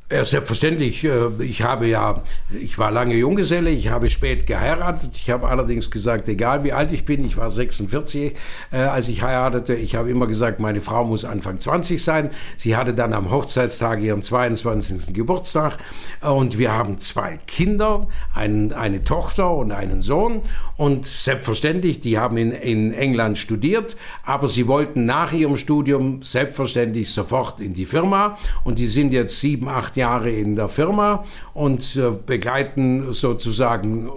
Ja, 0.08 0.24
selbstverständlich. 0.24 1.02
Äh, 1.02 1.30
ich 1.42 1.62
habe 1.62 1.88
ja, 1.88 2.22
ich 2.52 2.78
war 2.78 2.92
lange 2.92 3.16
Junggeselle, 3.16 3.70
ich 3.70 3.88
habe 3.88 4.08
spät 4.08 4.46
geheiratet. 4.46 5.10
Ich 5.16 5.30
habe 5.30 5.48
allerdings 5.48 5.90
gesagt, 5.90 6.28
egal 6.28 6.62
wie 6.62 6.72
alt 6.72 6.92
ich 6.92 7.04
bin, 7.04 7.24
ich 7.24 7.36
war 7.36 7.50
46, 7.50 8.34
äh, 8.70 8.76
als 8.76 9.08
ich 9.08 9.22
heiratete. 9.22 9.74
Ich 9.74 9.96
habe 9.96 10.08
immer 10.08 10.28
gesagt, 10.28 10.60
meine 10.60 10.80
Frau 10.80 11.04
muss 11.04 11.24
Anfang 11.24 11.58
20 11.58 12.00
sein. 12.00 12.30
Sie 12.56 12.76
hatte 12.76 12.94
dann 12.94 13.14
am 13.14 13.32
Hochzeitstag 13.32 14.00
ihren 14.00 14.22
22. 14.22 15.12
Geburtstag. 15.12 15.78
Und 16.20 16.56
wir 16.56 16.72
haben 16.72 16.98
zwei 16.98 17.40
Kinder, 17.48 18.06
ein, 18.32 18.72
eine 18.72 19.02
Tochter 19.02 19.50
und 19.56 19.72
einen 19.72 20.02
Sohn. 20.02 20.42
Und 20.76 21.06
selbstverständlich, 21.06 21.98
die 21.98 22.16
haben 22.16 22.36
in, 22.36 22.52
in 22.52 22.92
England 22.92 23.38
studiert, 23.38 23.96
aber 24.24 24.46
sie 24.46 24.68
wollten 24.68 25.04
nach 25.04 25.32
ihrem 25.32 25.56
Studium 25.56 26.22
selbstverständlich 26.22 27.12
sofort 27.12 27.60
in 27.60 27.74
die 27.74 27.86
Firma. 27.86 28.38
Und 28.62 28.78
die 28.78 28.86
sind 28.86 29.12
jetzt 29.12 29.40
sieben, 29.40 29.68
acht 29.68 29.95
Jahre 29.96 30.30
in 30.30 30.54
der 30.54 30.68
Firma 30.68 31.24
und 31.54 31.96
äh, 31.96 32.11
begleiten 32.24 33.12
sozusagen 33.12 34.09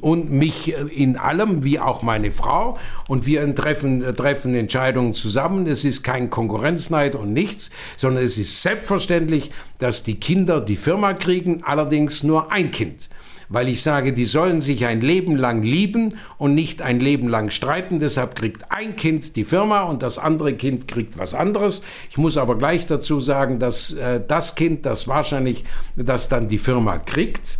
und 0.00 0.30
mich 0.30 0.74
in 0.94 1.16
allem, 1.16 1.64
wie 1.64 1.78
auch 1.78 2.02
meine 2.02 2.32
Frau. 2.32 2.78
Und 3.08 3.26
wir 3.26 3.54
treffen, 3.54 4.16
treffen 4.16 4.54
Entscheidungen 4.54 5.14
zusammen. 5.14 5.66
Es 5.66 5.84
ist 5.84 6.02
kein 6.02 6.30
Konkurrenzneid 6.30 7.14
und 7.14 7.32
nichts, 7.32 7.70
sondern 7.96 8.24
es 8.24 8.38
ist 8.38 8.62
selbstverständlich, 8.62 9.50
dass 9.78 10.02
die 10.02 10.18
Kinder 10.18 10.60
die 10.60 10.76
Firma 10.76 11.14
kriegen, 11.14 11.62
allerdings 11.64 12.22
nur 12.22 12.52
ein 12.52 12.70
Kind 12.70 13.08
weil 13.52 13.68
ich 13.68 13.82
sage, 13.82 14.14
die 14.14 14.24
sollen 14.24 14.62
sich 14.62 14.86
ein 14.86 15.02
Leben 15.02 15.36
lang 15.36 15.62
lieben 15.62 16.18
und 16.38 16.54
nicht 16.54 16.80
ein 16.80 17.00
Leben 17.00 17.28
lang 17.28 17.50
streiten. 17.50 18.00
Deshalb 18.00 18.34
kriegt 18.34 18.72
ein 18.72 18.96
Kind 18.96 19.36
die 19.36 19.44
Firma 19.44 19.82
und 19.82 20.02
das 20.02 20.18
andere 20.18 20.54
Kind 20.54 20.88
kriegt 20.88 21.18
was 21.18 21.34
anderes. 21.34 21.82
Ich 22.08 22.16
muss 22.16 22.38
aber 22.38 22.56
gleich 22.56 22.86
dazu 22.86 23.20
sagen, 23.20 23.58
dass 23.58 23.92
äh, 23.92 24.22
das 24.26 24.54
Kind, 24.54 24.86
das 24.86 25.06
wahrscheinlich, 25.06 25.64
das 25.96 26.30
dann 26.30 26.48
die 26.48 26.56
Firma 26.56 26.96
kriegt, 26.98 27.58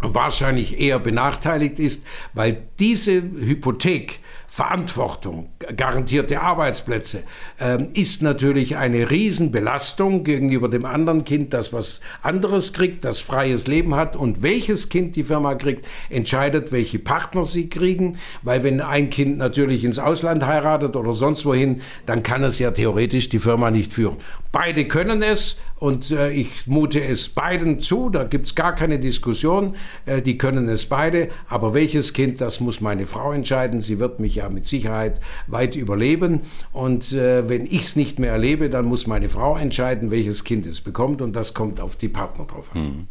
wahrscheinlich 0.00 0.80
eher 0.80 0.98
benachteiligt 0.98 1.78
ist, 1.78 2.04
weil 2.34 2.64
diese 2.80 3.22
Hypothek 3.22 4.18
Verantwortung, 4.56 5.50
garantierte 5.76 6.40
Arbeitsplätze, 6.40 7.24
ähm, 7.60 7.88
ist 7.92 8.22
natürlich 8.22 8.78
eine 8.78 9.10
Riesenbelastung 9.10 10.24
gegenüber 10.24 10.70
dem 10.70 10.86
anderen 10.86 11.24
Kind, 11.24 11.52
das 11.52 11.74
was 11.74 12.00
anderes 12.22 12.72
kriegt, 12.72 13.04
das 13.04 13.20
freies 13.20 13.66
Leben 13.66 13.94
hat. 13.94 14.16
Und 14.16 14.42
welches 14.42 14.88
Kind 14.88 15.14
die 15.14 15.24
Firma 15.24 15.56
kriegt, 15.56 15.86
entscheidet, 16.08 16.72
welche 16.72 16.98
Partner 16.98 17.44
sie 17.44 17.68
kriegen. 17.68 18.16
Weil 18.40 18.64
wenn 18.64 18.80
ein 18.80 19.10
Kind 19.10 19.36
natürlich 19.36 19.84
ins 19.84 19.98
Ausland 19.98 20.46
heiratet 20.46 20.96
oder 20.96 21.12
sonst 21.12 21.44
wohin, 21.44 21.82
dann 22.06 22.22
kann 22.22 22.42
es 22.42 22.58
ja 22.58 22.70
theoretisch 22.70 23.28
die 23.28 23.40
Firma 23.40 23.70
nicht 23.70 23.92
führen. 23.92 24.16
Beide 24.52 24.88
können 24.88 25.22
es 25.22 25.58
und 25.78 26.10
äh, 26.10 26.30
ich 26.30 26.66
mute 26.66 27.04
es 27.04 27.28
beiden 27.28 27.80
zu, 27.80 28.08
da 28.08 28.24
gibt 28.24 28.46
es 28.46 28.54
gar 28.54 28.74
keine 28.74 28.98
Diskussion, 28.98 29.76
äh, 30.06 30.22
die 30.22 30.38
können 30.38 30.68
es 30.70 30.86
beide. 30.86 31.28
Aber 31.48 31.74
welches 31.74 32.14
Kind, 32.14 32.40
das 32.40 32.60
muss 32.60 32.80
meine 32.80 33.04
Frau 33.04 33.32
entscheiden. 33.32 33.82
Sie 33.82 33.98
wird 33.98 34.18
mich 34.18 34.36
ja 34.36 34.45
mit 34.50 34.66
Sicherheit 34.66 35.20
weit 35.46 35.76
überleben. 35.76 36.40
Und 36.72 37.12
äh, 37.12 37.48
wenn 37.48 37.66
ich 37.66 37.82
es 37.82 37.96
nicht 37.96 38.18
mehr 38.18 38.32
erlebe, 38.32 38.70
dann 38.70 38.84
muss 38.84 39.06
meine 39.06 39.28
Frau 39.28 39.56
entscheiden, 39.56 40.10
welches 40.10 40.44
Kind 40.44 40.66
es 40.66 40.80
bekommt. 40.80 41.22
Und 41.22 41.34
das 41.34 41.54
kommt 41.54 41.80
auf 41.80 41.96
die 41.96 42.08
Partner 42.08 42.44
drauf 42.44 42.70
an. 42.74 42.80
Hm. 42.80 43.06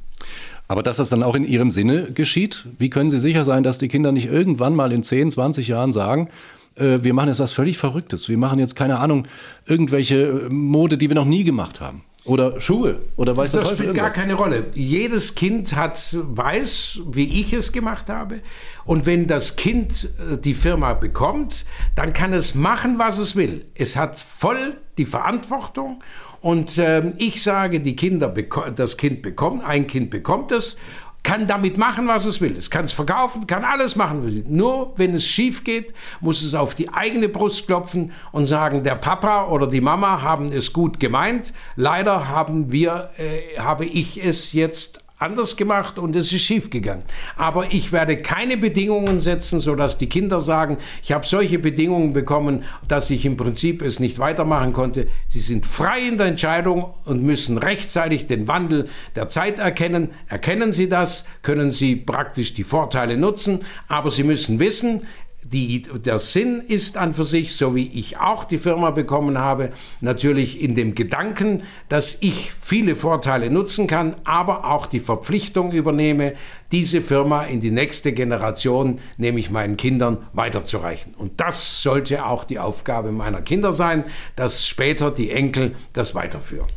Aber 0.67 0.81
dass 0.81 0.97
das 0.97 1.09
dann 1.09 1.23
auch 1.23 1.35
in 1.35 1.43
Ihrem 1.43 1.69
Sinne 1.69 2.11
geschieht, 2.11 2.67
wie 2.79 2.89
können 2.89 3.11
Sie 3.11 3.19
sicher 3.19 3.43
sein, 3.43 3.63
dass 3.63 3.77
die 3.77 3.87
Kinder 3.87 4.11
nicht 4.11 4.27
irgendwann 4.27 4.75
mal 4.75 4.91
in 4.91 5.03
10, 5.03 5.31
20 5.31 5.67
Jahren 5.67 5.91
sagen, 5.91 6.29
äh, 6.75 6.99
wir 7.01 7.13
machen 7.13 7.29
jetzt 7.29 7.39
was 7.39 7.51
völlig 7.51 7.77
Verrücktes. 7.77 8.29
Wir 8.29 8.37
machen 8.37 8.59
jetzt, 8.59 8.75
keine 8.75 8.99
Ahnung, 8.99 9.27
irgendwelche 9.65 10.47
Mode, 10.49 10.97
die 10.97 11.09
wir 11.09 11.15
noch 11.15 11.25
nie 11.25 11.43
gemacht 11.43 11.81
haben. 11.81 12.03
Oder 12.25 12.59
Schuhe 12.59 13.01
oder 13.17 13.37
weiß 13.37 13.51
Das 13.51 13.69
spielt 13.69 13.93
gar 13.93 14.09
keine 14.09 14.33
Rolle. 14.33 14.67
Jedes 14.73 15.35
Kind 15.35 15.75
hat 15.75 16.17
weiß, 16.19 17.01
wie 17.11 17.39
ich 17.39 17.53
es 17.53 17.71
gemacht 17.71 18.09
habe. 18.09 18.41
Und 18.83 19.05
wenn 19.05 19.27
das 19.27 19.55
Kind 19.55 20.09
äh, 20.31 20.37
die 20.37 20.55
Firma 20.55 20.93
bekommt, 20.93 21.65
dann 21.95 22.13
kann 22.13 22.33
es 22.33 22.55
machen, 22.55 22.97
was 22.97 23.19
es 23.19 23.35
will. 23.35 23.65
Es 23.75 23.95
hat 23.95 24.19
voll 24.19 24.77
die 24.97 25.05
Verantwortung. 25.05 26.01
Und 26.41 26.79
äh, 26.79 27.13
ich 27.17 27.43
sage, 27.43 27.79
die 27.79 27.95
Kinder, 27.95 28.33
das 28.75 28.97
Kind 28.97 29.21
bekommt, 29.21 29.63
ein 29.63 29.85
Kind 29.85 30.09
bekommt 30.09 30.51
es 30.51 30.77
kann 31.25 31.47
damit 31.47 31.77
machen, 31.77 32.07
was 32.07 32.25
es 32.25 32.39
will. 32.39 32.55
Es 32.55 32.69
kann 32.69 32.85
es 32.85 32.91
verkaufen, 32.91 33.47
kann 33.47 33.65
alles 33.65 33.95
machen, 33.95 34.23
was 34.23 34.33
es 34.33 34.37
will. 34.37 34.45
Nur 34.47 34.93
wenn 34.95 35.13
es 35.15 35.25
schief 35.25 35.63
geht, 35.63 35.93
muss 36.21 36.43
es 36.43 36.53
auf 36.53 36.75
die 36.75 36.93
eigene 36.93 37.27
Brust 37.27 37.65
klopfen 37.65 38.13
und 38.31 38.45
sagen, 38.45 38.83
der 38.83 38.95
Papa 38.95 39.47
oder 39.47 39.67
die 39.67 39.81
Mama 39.81 40.21
haben 40.21 40.53
es 40.53 40.71
gut 40.71 40.99
gemeint. 40.99 41.51
Leider 41.75 42.27
haben 42.29 42.71
wir, 42.71 43.09
äh, 43.17 43.59
habe 43.59 43.85
ich 43.85 44.23
es 44.23 44.53
jetzt 44.53 45.04
anders 45.25 45.57
gemacht 45.57 45.99
und 45.99 46.15
es 46.15 46.31
ist 46.31 46.41
schief 46.41 46.69
gegangen. 46.69 47.03
Aber 47.35 47.73
ich 47.73 47.91
werde 47.91 48.21
keine 48.21 48.57
Bedingungen 48.57 49.19
setzen, 49.19 49.59
sodass 49.59 49.97
die 49.97 50.07
Kinder 50.07 50.39
sagen, 50.39 50.77
ich 51.03 51.11
habe 51.11 51.25
solche 51.25 51.59
Bedingungen 51.59 52.13
bekommen, 52.13 52.63
dass 52.87 53.09
ich 53.09 53.25
im 53.25 53.35
Prinzip 53.35 53.81
es 53.81 53.99
nicht 53.99 54.19
weitermachen 54.19 54.71
konnte. 54.71 55.07
Sie 55.27 55.39
sind 55.39 55.65
frei 55.65 56.01
in 56.07 56.17
der 56.17 56.27
Entscheidung 56.27 56.93
und 57.05 57.23
müssen 57.23 57.57
rechtzeitig 57.57 58.27
den 58.27 58.47
Wandel 58.47 58.87
der 59.15 59.27
Zeit 59.27 59.59
erkennen. 59.59 60.11
Erkennen 60.27 60.71
Sie 60.71 60.87
das, 60.87 61.25
können 61.41 61.71
Sie 61.71 61.95
praktisch 61.95 62.53
die 62.53 62.63
Vorteile 62.63 63.17
nutzen, 63.17 63.65
aber 63.87 64.11
Sie 64.11 64.23
müssen 64.23 64.59
wissen, 64.59 65.01
die, 65.47 65.83
der 65.83 66.17
Sinn 66.17 66.59
ist 66.59 66.97
an 66.97 67.13
für 67.13 67.23
sich, 67.23 67.55
so 67.55 67.75
wie 67.75 67.87
ich 67.87 68.17
auch 68.17 68.45
die 68.45 68.57
Firma 68.57 68.89
bekommen 68.89 69.37
habe, 69.37 69.69
natürlich 70.01 70.59
in 70.59 70.73
dem 70.73 70.95
Gedanken, 70.95 71.61
dass 71.87 72.17
ich 72.21 72.51
viele 72.59 72.95
Vorteile 72.95 73.51
nutzen 73.51 73.85
kann, 73.85 74.15
aber 74.23 74.65
auch 74.65 74.87
die 74.87 74.99
Verpflichtung 74.99 75.71
übernehme, 75.71 76.33
diese 76.71 77.01
Firma 77.01 77.43
in 77.43 77.61
die 77.61 77.69
nächste 77.69 78.11
Generation, 78.11 78.99
nämlich 79.17 79.51
meinen 79.51 79.77
Kindern, 79.77 80.17
weiterzureichen. 80.33 81.13
Und 81.13 81.39
das 81.39 81.83
sollte 81.83 82.25
auch 82.25 82.43
die 82.43 82.57
Aufgabe 82.57 83.11
meiner 83.11 83.41
Kinder 83.41 83.71
sein, 83.71 84.03
dass 84.35 84.65
später 84.65 85.11
die 85.11 85.29
Enkel 85.29 85.75
das 85.93 86.15
weiterführen 86.15 86.67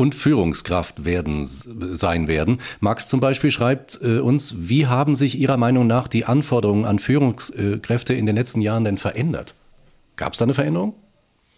und 0.00 0.14
Führungskraft 0.14 1.04
werden 1.04 1.44
sein 1.44 2.26
werden. 2.26 2.58
Max 2.80 3.08
zum 3.08 3.20
Beispiel 3.20 3.50
schreibt 3.50 4.00
äh, 4.02 4.18
uns, 4.18 4.54
wie 4.58 4.86
haben 4.86 5.14
sich 5.14 5.38
Ihrer 5.38 5.56
Meinung 5.56 5.86
nach 5.86 6.08
die 6.08 6.24
Anforderungen 6.24 6.86
an 6.86 6.98
Führungskräfte 6.98 8.14
in 8.14 8.26
den 8.26 8.34
letzten 8.34 8.60
Jahren 8.60 8.84
denn 8.84 8.98
verändert? 8.98 9.54
Gab 10.16 10.32
es 10.32 10.38
da 10.38 10.44
eine 10.44 10.54
Veränderung? 10.54 10.94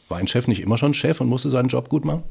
War 0.08 0.18
ein 0.18 0.28
Chef 0.28 0.48
nicht 0.48 0.60
immer 0.60 0.76
schon 0.76 0.92
Chef 0.92 1.20
und 1.20 1.28
musste 1.28 1.50
seinen 1.50 1.68
Job 1.68 1.88
gut 1.88 2.04
machen? 2.04 2.24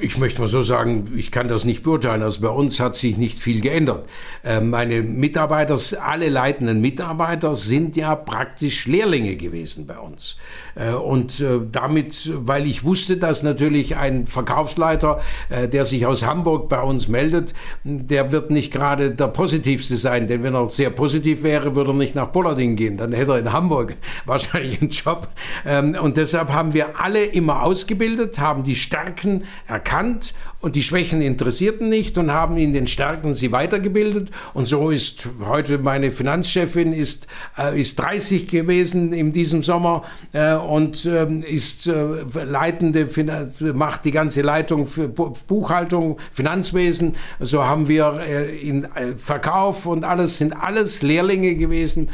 Ich 0.00 0.18
möchte 0.18 0.40
mal 0.40 0.48
so 0.48 0.62
sagen, 0.62 1.12
ich 1.16 1.30
kann 1.30 1.48
das 1.48 1.64
nicht 1.64 1.82
beurteilen. 1.82 2.22
Also 2.22 2.40
bei 2.40 2.48
uns 2.48 2.80
hat 2.80 2.96
sich 2.96 3.16
nicht 3.16 3.38
viel 3.38 3.60
geändert. 3.60 4.08
Ähm, 4.44 4.70
meine 4.70 5.02
Mitarbeiter, 5.02 5.78
alle 6.00 6.28
leitenden 6.28 6.80
Mitarbeiter 6.80 7.54
sind 7.54 7.96
ja 7.96 8.14
praktisch 8.16 8.86
Lehrlinge 8.86 9.36
gewesen 9.36 9.86
bei 9.86 9.98
uns. 9.98 10.36
Äh, 10.74 10.94
und 10.94 11.40
äh, 11.40 11.60
damit, 11.70 12.32
weil 12.34 12.66
ich 12.66 12.84
wusste, 12.84 13.16
dass 13.16 13.42
natürlich 13.42 13.96
ein 13.96 14.26
Verkaufsleiter, 14.26 15.20
äh, 15.48 15.68
der 15.68 15.84
sich 15.84 16.06
aus 16.06 16.26
Hamburg 16.26 16.68
bei 16.68 16.80
uns 16.80 17.08
meldet, 17.08 17.54
der 17.84 18.32
wird 18.32 18.50
nicht 18.50 18.72
gerade 18.72 19.12
der 19.12 19.28
positivste 19.28 19.96
sein. 19.96 20.28
Denn 20.28 20.42
wenn 20.42 20.54
er 20.54 20.68
sehr 20.68 20.90
positiv 20.90 21.42
wäre, 21.42 21.74
würde 21.74 21.92
er 21.92 21.96
nicht 21.96 22.14
nach 22.14 22.28
Bollarding 22.28 22.76
gehen. 22.76 22.96
Dann 22.96 23.12
hätte 23.12 23.32
er 23.32 23.38
in 23.38 23.52
Hamburg 23.52 23.96
wahrscheinlich 24.26 24.80
einen 24.80 24.90
Job. 24.90 25.28
Ähm, 25.64 25.96
und 26.00 26.16
deshalb 26.16 26.50
haben 26.52 26.74
wir 26.74 27.00
alle 27.00 27.24
immer 27.24 27.62
ausgebildet, 27.62 28.38
haben 28.38 28.64
die 28.64 28.74
Stärken 28.74 29.44
erkannt 29.66 30.34
und 30.62 30.76
die 30.76 30.82
Schwächen 30.82 31.20
interessierten 31.20 31.88
nicht 31.88 32.16
und 32.16 32.30
haben 32.30 32.56
in 32.56 32.72
den 32.72 32.86
Stärken 32.86 33.34
sie 33.34 33.50
weitergebildet. 33.50 34.30
Und 34.54 34.66
so 34.66 34.90
ist 34.90 35.28
heute 35.44 35.78
meine 35.78 36.12
Finanzchefin 36.12 36.92
ist, 36.92 37.26
äh, 37.58 37.78
ist 37.78 37.98
30 37.98 38.46
gewesen 38.46 39.12
in 39.12 39.32
diesem 39.32 39.64
Sommer 39.64 40.04
äh, 40.32 40.54
und 40.54 41.04
äh, 41.04 41.26
ist 41.26 41.88
äh, 41.88 41.92
leitende, 42.44 43.08
macht 43.74 44.04
die 44.04 44.12
ganze 44.12 44.42
Leitung 44.42 44.86
für 44.86 45.08
Buchhaltung, 45.08 46.18
Finanzwesen. 46.32 47.16
So 47.40 47.64
haben 47.64 47.88
wir 47.88 48.20
äh, 48.24 48.56
in 48.56 48.84
äh, 48.84 49.16
Verkauf 49.16 49.86
und 49.86 50.04
alles 50.04 50.38
sind 50.38 50.52
alles 50.52 51.02
Lehrlinge 51.02 51.56
gewesen, 51.56 52.08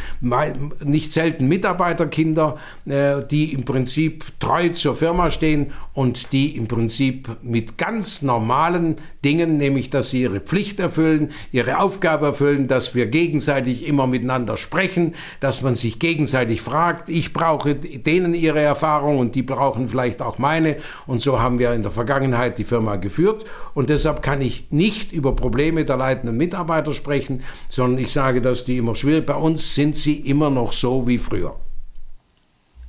nicht 0.82 1.12
selten 1.12 1.48
Mitarbeiterkinder, 1.48 2.56
die 2.86 3.52
im 3.52 3.64
Prinzip 3.64 4.24
treu 4.40 4.70
zur 4.70 4.96
Firma 4.96 5.30
stehen 5.30 5.72
und 5.92 6.32
die 6.32 6.56
im 6.56 6.66
Prinzip 6.66 7.28
mit 7.42 7.76
ganz 7.76 8.22
normalen 8.22 8.37
normalen 8.38 8.96
Dingen, 9.24 9.58
nämlich 9.58 9.90
dass 9.90 10.10
sie 10.10 10.22
ihre 10.22 10.40
Pflicht 10.40 10.78
erfüllen, 10.78 11.32
ihre 11.50 11.80
Aufgabe 11.80 12.26
erfüllen, 12.26 12.68
dass 12.68 12.94
wir 12.94 13.06
gegenseitig 13.06 13.84
immer 13.84 14.06
miteinander 14.06 14.56
sprechen, 14.56 15.14
dass 15.40 15.62
man 15.62 15.74
sich 15.74 15.98
gegenseitig 15.98 16.62
fragt, 16.62 17.08
ich 17.08 17.32
brauche 17.32 17.74
denen 17.74 18.34
ihre 18.34 18.60
Erfahrung 18.60 19.18
und 19.18 19.34
die 19.34 19.42
brauchen 19.42 19.88
vielleicht 19.88 20.22
auch 20.22 20.38
meine. 20.38 20.76
Und 21.06 21.20
so 21.20 21.40
haben 21.40 21.58
wir 21.58 21.72
in 21.72 21.82
der 21.82 21.90
Vergangenheit 21.90 22.58
die 22.58 22.64
Firma 22.64 22.96
geführt. 22.96 23.44
Und 23.74 23.90
deshalb 23.90 24.22
kann 24.22 24.40
ich 24.40 24.66
nicht 24.70 25.12
über 25.12 25.34
Probleme 25.34 25.84
der 25.84 25.96
leitenden 25.96 26.36
Mitarbeiter 26.36 26.92
sprechen, 26.92 27.42
sondern 27.68 27.98
ich 27.98 28.12
sage, 28.12 28.40
dass 28.40 28.64
die 28.64 28.78
immer 28.78 28.94
schwierig. 28.94 29.26
Bei 29.26 29.36
uns 29.36 29.74
sind 29.74 29.96
sie 29.96 30.14
immer 30.14 30.50
noch 30.50 30.72
so 30.72 31.08
wie 31.08 31.18
früher. 31.18 31.56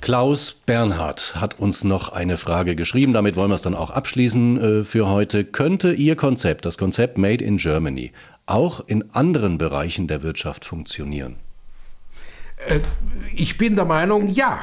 Klaus 0.00 0.52
Bernhard 0.52 1.34
hat 1.36 1.60
uns 1.60 1.84
noch 1.84 2.08
eine 2.10 2.38
Frage 2.38 2.74
geschrieben. 2.74 3.12
Damit 3.12 3.36
wollen 3.36 3.50
wir 3.50 3.54
es 3.54 3.62
dann 3.62 3.74
auch 3.74 3.90
abschließen 3.90 4.80
äh, 4.80 4.84
für 4.84 5.08
heute. 5.08 5.44
Könnte 5.44 5.92
Ihr 5.92 6.16
Konzept, 6.16 6.64
das 6.64 6.78
Konzept 6.78 7.18
Made 7.18 7.44
in 7.44 7.58
Germany, 7.58 8.12
auch 8.46 8.80
in 8.86 9.10
anderen 9.14 9.58
Bereichen 9.58 10.06
der 10.06 10.22
Wirtschaft 10.22 10.64
funktionieren? 10.64 11.36
Äh, 12.66 12.80
ich 13.34 13.58
bin 13.58 13.76
der 13.76 13.84
Meinung, 13.84 14.30
ja. 14.30 14.60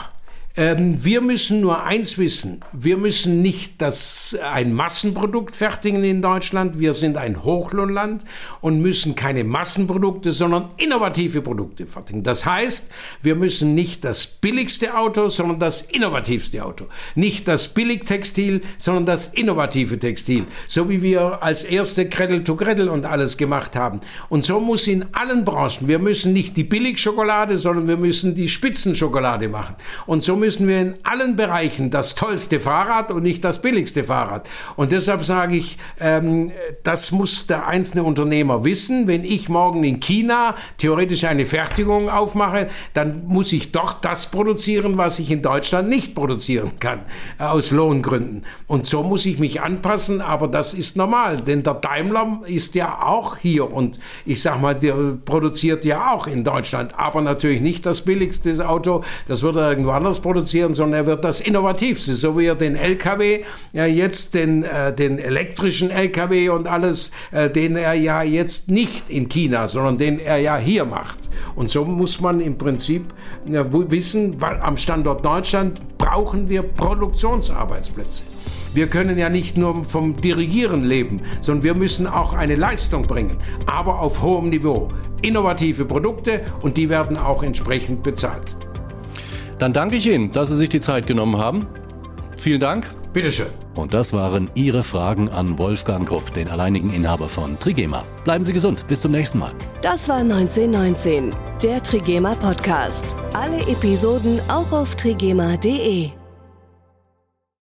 Ähm, 0.60 0.98
wir 1.06 1.22
müssen 1.22 1.62
nur 1.62 1.84
eins 1.84 2.18
wissen. 2.18 2.62
Wir 2.74 2.98
müssen 2.98 3.44
nicht 3.44 3.80
das, 3.80 4.36
ein 4.52 4.74
Massenprodukt 4.74 5.56
fertigen 5.56 6.04
in 6.04 6.24
Deutschland. 6.24 6.80
Wir 6.80 6.96
sind 6.96 7.16
ein 7.16 7.44
Hochlohnland 7.44 8.24
und 8.60 8.82
müssen 8.82 9.14
keine 9.14 9.44
Massenprodukte, 9.44 10.32
sondern 10.32 10.70
innovative 10.78 11.44
Produkte 11.44 11.86
fertigen. 11.86 12.24
Das 12.24 12.48
heißt, 12.48 12.90
wir 13.22 13.36
müssen 13.36 13.76
nicht 13.76 14.04
das 14.04 14.26
billigste 14.26 14.98
Auto, 14.98 15.30
sondern 15.30 15.60
das 15.60 15.84
innovativste 15.84 16.66
Auto. 16.66 16.88
Nicht 17.14 17.48
das 17.48 17.68
Billigtextil, 17.68 18.62
sondern 18.80 19.06
das 19.06 19.28
innovative 19.28 20.00
Textil. 20.00 20.46
So 20.68 20.90
wie 20.90 21.04
wir 21.04 21.44
als 21.44 21.66
erste 21.66 22.10
Cradle 22.10 22.44
to 22.44 22.56
Cradle 22.56 22.92
und 22.92 23.06
alles 23.06 23.38
gemacht 23.38 23.76
haben. 23.76 24.02
Und 24.28 24.44
so 24.44 24.60
muss 24.60 24.88
in 24.88 25.06
allen 25.14 25.46
Branchen. 25.46 25.88
Wir 25.88 26.00
müssen 26.00 26.34
nicht 26.34 26.58
die 26.58 26.64
Billigschokolade, 26.64 27.60
sondern 27.60 27.88
wir 27.88 27.98
müssen 27.98 28.34
die 28.34 28.50
Spitzenschokolade 28.50 29.50
machen. 29.50 29.76
Und 30.08 30.24
so 30.24 30.36
müssen 30.36 30.47
müssen 30.48 30.70
wir 30.70 30.80
in 30.80 30.96
allen 31.04 31.36
Bereichen 31.36 31.90
das 31.90 32.16
tollste 32.16 32.62
Fahrrad 32.62 33.12
und 33.12 33.24
nicht 33.24 33.44
das 33.44 33.62
billigste 33.62 34.06
Fahrrad. 34.06 34.48
Und 34.78 34.94
deshalb 34.94 35.26
sage 35.26 35.58
ich, 35.58 35.78
ähm, 36.00 36.54
das 36.84 37.12
muss 37.12 37.48
der 37.48 37.68
einzelne 37.68 38.04
Unternehmer 38.04 38.64
wissen. 38.64 39.08
Wenn 39.08 39.26
ich 39.26 39.50
morgen 39.50 39.84
in 39.84 40.00
China 40.00 40.56
theoretisch 40.78 41.26
eine 41.26 41.46
Fertigung 41.46 42.10
aufmache, 42.10 42.70
dann 42.94 43.28
muss 43.28 43.52
ich 43.52 43.74
dort 43.74 44.06
das 44.06 44.32
produzieren, 44.32 44.98
was 44.98 45.20
ich 45.20 45.32
in 45.32 45.42
Deutschland 45.42 45.90
nicht 45.90 46.16
produzieren 46.16 46.72
kann, 46.80 47.02
äh, 47.40 47.44
aus 47.44 47.72
Lohngründen. 47.72 48.46
Und 48.68 48.88
so 48.88 49.04
muss 49.04 49.26
ich 49.26 49.40
mich 49.40 49.60
anpassen, 49.60 50.22
aber 50.22 50.48
das 50.48 50.74
ist 50.74 50.96
normal, 50.96 51.42
denn 51.42 51.64
der 51.64 51.74
Daimler 51.74 52.40
ist 52.46 52.74
ja 52.76 53.02
auch 53.04 53.36
hier 53.36 53.70
und 53.70 54.00
ich 54.26 54.42
sag 54.42 54.62
mal, 54.62 54.76
der 54.76 54.96
produziert 55.26 55.84
ja 55.84 56.14
auch 56.14 56.26
in 56.26 56.46
Deutschland, 56.46 56.98
aber 56.98 57.22
natürlich 57.22 57.60
nicht 57.60 57.86
das 57.86 58.04
billigste 58.04 58.66
Auto, 58.66 59.04
das 59.28 59.44
wird 59.44 59.58
er 59.58 59.72
irgendwo 59.72 59.92
anders 59.92 60.22
produzieren 60.22 60.37
produzieren, 60.38 60.76
sondern 60.76 61.00
er 61.00 61.06
wird 61.08 61.24
das 61.24 61.42
Innovativste, 61.42 62.16
so 62.16 62.38
wie 62.38 62.46
er 62.46 62.56
den 62.56 62.76
LKW, 62.76 63.44
ja 63.74 63.86
jetzt 63.88 64.36
den, 64.36 64.64
äh, 64.64 64.94
den 64.94 65.18
elektrischen 65.18 65.90
LKW 65.90 66.50
und 66.50 66.68
alles, 66.68 67.12
äh, 67.32 67.50
den 67.50 67.76
er 67.76 67.96
ja 67.96 68.22
jetzt 68.22 68.70
nicht 68.70 69.10
in 69.10 69.30
China, 69.30 69.68
sondern 69.68 69.98
den 69.98 70.20
er 70.20 70.38
ja 70.38 70.58
hier 70.58 70.86
macht. 70.86 71.30
Und 71.56 71.72
so 71.72 71.86
muss 71.86 72.22
man 72.22 72.40
im 72.40 72.56
Prinzip 72.56 73.06
ja, 73.48 73.66
wissen, 73.72 74.40
weil 74.40 74.62
am 74.62 74.78
Standort 74.78 75.26
Deutschland 75.26 75.98
brauchen 75.98 76.50
wir 76.50 76.62
Produktionsarbeitsplätze. 76.62 78.24
Wir 78.76 78.88
können 78.88 79.18
ja 79.18 79.30
nicht 79.30 79.58
nur 79.58 79.86
vom 79.86 80.22
Dirigieren 80.22 80.84
leben, 80.84 81.22
sondern 81.42 81.64
wir 81.64 81.74
müssen 81.74 82.06
auch 82.06 82.34
eine 82.34 82.56
Leistung 82.56 83.08
bringen, 83.08 83.38
aber 83.66 84.02
auf 84.02 84.22
hohem 84.22 84.50
Niveau. 84.50 84.90
Innovative 85.24 85.86
Produkte 85.86 86.42
und 86.62 86.78
die 86.78 86.90
werden 86.90 87.18
auch 87.18 87.42
entsprechend 87.42 88.04
bezahlt. 88.04 88.67
Dann 89.60 89.74
danke 89.74 89.96
ich 89.96 90.08
Ihnen, 90.08 90.32
dass 90.32 90.50
Sie 90.50 90.58
sich 90.58 90.70
die 90.70 90.80
Zeit 90.80 91.08
genommen 91.08 91.38
haben. 91.38 91.68
Vielen 92.38 92.60
Dank. 92.60 92.88
Bitteschön. 93.14 93.48
Und 93.74 93.94
das 93.94 94.14
waren 94.14 94.50
Ihre 94.54 94.84
Fragen 94.84 95.30
an 95.30 95.58
Wolfgang 95.58 96.08
Krupp, 96.08 96.34
den 96.34 96.50
alleinigen 96.50 96.94
Inhaber 96.94 97.28
von 97.28 97.58
Trigema. 97.60 98.04
Bleiben 98.24 98.44
Sie 98.44 98.54
gesund. 98.54 98.86
Bis 98.88 99.02
zum 99.02 99.12
nächsten 99.12 99.40
Mal. 99.40 99.54
Das 99.82 100.08
war 100.10 100.18
1919, 100.18 101.36
der 101.64 101.82
Trigema 101.82 102.36
Podcast. 102.36 103.16
Alle 103.34 103.60
Episoden 103.68 104.40
auch 104.50 104.72
auf 104.72 104.96
trigema.de. 104.96 106.12